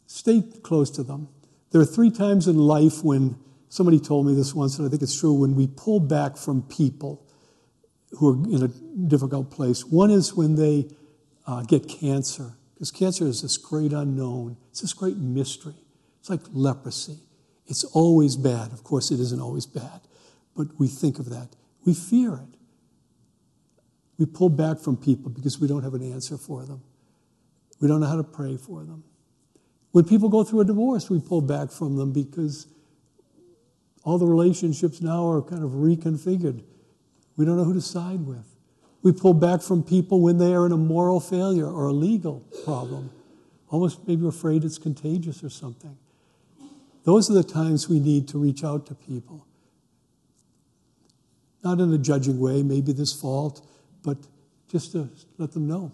Stay 0.07 0.43
close 0.63 0.91
to 0.91 1.03
them. 1.03 1.29
There 1.71 1.81
are 1.81 1.87
three 1.87 2.11
times 2.11 2.49
in 2.49 2.57
life 2.57 3.05
when 3.05 3.37
somebody 3.69 4.01
told 4.01 4.27
me 4.27 4.35
this 4.35 4.53
once, 4.53 4.79
and 4.79 4.87
I 4.87 4.91
think 4.91 5.03
it's 5.03 5.19
true, 5.19 5.33
when 5.33 5.55
we 5.55 5.69
pull 5.69 6.01
back 6.01 6.37
from 6.37 6.63
people 6.63 7.25
who 8.19 8.31
are 8.31 8.49
in 8.49 8.65
a 8.65 8.69
difficult 9.09 9.53
place. 9.53 9.85
One 9.85 10.11
is 10.11 10.35
when 10.35 10.57
they 10.57 10.89
uh, 11.47 11.63
get 11.63 11.89
cancer, 11.89 12.55
because 12.75 12.91
cancer 12.91 13.27
is 13.27 13.43
this 13.43 13.57
great 13.57 13.93
unknown, 13.93 14.57
it's 14.71 14.81
this 14.81 14.93
great 14.93 15.17
mystery. 15.17 15.75
It's 16.21 16.31
like 16.31 16.41
leprosy. 16.53 17.19
It's 17.67 17.85
always 17.85 18.37
bad. 18.37 18.73
Of 18.73 18.85
course, 18.85 19.11
it 19.11 19.21
isn't 19.21 19.41
always 19.41 19.67
bad, 19.67 20.01
but 20.57 20.69
we 20.79 20.89
think 20.89 21.19
of 21.19 21.31
that. 21.31 21.49
We 21.85 21.95
fear 21.95 22.35
it. 22.35 22.57
We 24.19 24.27
pull 24.27 24.51
back 24.51 24.79
from 24.79 24.97
people 24.97 25.31
because 25.31 25.59
we 25.59 25.67
don't 25.67 25.83
have 25.83 25.95
an 25.95 26.13
answer 26.13 26.37
for 26.37 26.65
them. 26.65 26.83
We 27.81 27.89
don't 27.89 28.01
know 28.01 28.07
how 28.07 28.17
to 28.17 28.25
pray 28.25 28.57
for 28.59 28.85
them. 28.85 29.03
When 29.93 30.05
people 30.05 30.29
go 30.29 30.45
through 30.45 30.61
a 30.61 30.65
divorce, 30.65 31.09
we 31.09 31.21
pull 31.21 31.41
back 31.41 31.71
from 31.71 31.97
them 31.97 32.13
because 32.13 32.67
all 34.05 34.19
the 34.19 34.27
relationships 34.27 35.01
now 35.01 35.29
are 35.31 35.43
kind 35.43 35.65
of 35.65 35.71
reconfigured. 35.71 36.63
We 37.37 37.45
don't 37.45 37.57
know 37.57 37.65
who 37.65 37.75
to 37.75 37.81
side 37.81 38.27
with. 38.27 38.45
We 39.03 39.13
pull 39.13 39.35
back 39.35 39.63
from 39.63 39.83
people 39.83 40.21
when 40.21 40.37
they 40.39 40.53
are 40.53 40.67
in 40.67 40.73
a 40.73 40.77
moral 40.77 41.21
failure 41.21 41.67
or 41.67 41.87
a 41.87 41.93
legal 41.93 42.41
problem. 42.65 43.11
Almost 43.69 44.07
maybe 44.07 44.27
afraid 44.27 44.65
it's 44.65 44.79
contagious 44.79 45.43
or 45.43 45.49
something. 45.49 45.97
Those 47.05 47.31
are 47.31 47.35
the 47.35 47.45
times 47.45 47.89
we 47.89 47.99
need 47.99 48.29
to 48.29 48.39
reach 48.39 48.63
out 48.63 48.87
to 48.87 48.95
people. 48.95 49.47
Not 51.63 51.81
in 51.81 51.93
a 51.93 51.99
judging 51.99 52.39
way, 52.39 52.63
maybe 52.63 52.93
this 52.93 53.13
fault, 53.13 53.67
but 54.03 54.19
just 54.69 54.93
to 54.93 55.11
let 55.39 55.53
them 55.53 55.67
know 55.67 55.93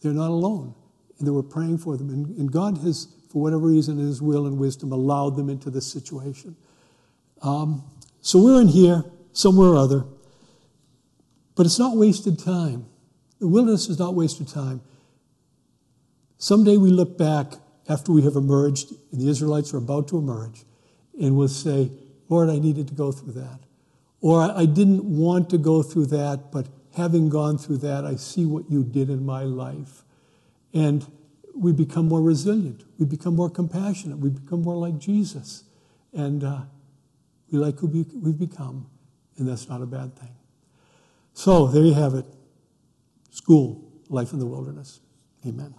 they're 0.00 0.12
not 0.12 0.30
alone 0.30 0.74
and 1.18 1.26
that 1.26 1.32
we're 1.32 1.42
praying 1.42 1.78
for 1.78 1.96
them. 1.96 2.10
And, 2.10 2.36
and 2.36 2.50
God 2.50 2.78
has, 2.78 3.06
for 3.30 3.40
whatever 3.40 3.66
reason, 3.68 3.98
in 3.98 4.06
His 4.06 4.20
will 4.20 4.46
and 4.46 4.58
wisdom, 4.58 4.92
allowed 4.92 5.36
them 5.36 5.48
into 5.48 5.70
this 5.70 5.86
situation. 5.86 6.56
Um, 7.42 7.84
so 8.20 8.42
we're 8.42 8.60
in 8.60 8.68
here, 8.68 9.04
somewhere 9.32 9.68
or 9.68 9.76
other. 9.76 10.04
But 11.54 11.66
it's 11.66 11.78
not 11.78 11.96
wasted 11.96 12.38
time. 12.38 12.86
The 13.38 13.48
wilderness 13.48 13.88
is 13.88 13.98
not 13.98 14.14
wasted 14.14 14.48
time. 14.48 14.80
Someday 16.38 16.76
we 16.76 16.90
look 16.90 17.16
back 17.16 17.52
after 17.88 18.12
we 18.12 18.22
have 18.22 18.36
emerged, 18.36 18.92
and 19.10 19.20
the 19.20 19.28
Israelites 19.28 19.74
are 19.74 19.78
about 19.78 20.08
to 20.08 20.18
emerge, 20.18 20.64
and 21.20 21.36
we'll 21.36 21.48
say, 21.48 21.90
Lord, 22.28 22.48
I 22.48 22.58
needed 22.58 22.88
to 22.88 22.94
go 22.94 23.12
through 23.12 23.32
that. 23.34 23.60
Or 24.20 24.40
I 24.40 24.66
didn't 24.66 25.04
want 25.04 25.50
to 25.50 25.58
go 25.58 25.82
through 25.82 26.06
that, 26.06 26.52
but 26.52 26.68
having 26.94 27.28
gone 27.28 27.58
through 27.58 27.78
that, 27.78 28.04
I 28.04 28.16
see 28.16 28.46
what 28.46 28.70
you 28.70 28.84
did 28.84 29.10
in 29.10 29.26
my 29.26 29.42
life. 29.42 30.04
And 30.72 31.04
we 31.54 31.72
become 31.72 32.08
more 32.08 32.22
resilient. 32.22 32.84
We 32.98 33.06
become 33.06 33.36
more 33.36 33.50
compassionate. 33.50 34.18
We 34.18 34.30
become 34.30 34.62
more 34.62 34.76
like 34.76 34.98
Jesus. 34.98 35.64
And 36.12 36.44
uh, 36.44 36.60
we 37.50 37.58
like 37.58 37.78
who 37.78 37.86
we've 37.86 38.38
become. 38.38 38.86
And 39.36 39.48
that's 39.48 39.68
not 39.68 39.82
a 39.82 39.86
bad 39.86 40.16
thing. 40.16 40.34
So 41.34 41.66
there 41.66 41.82
you 41.82 41.94
have 41.94 42.14
it. 42.14 42.26
School, 43.30 43.90
life 44.08 44.32
in 44.32 44.38
the 44.38 44.46
wilderness. 44.46 45.00
Amen. 45.46 45.74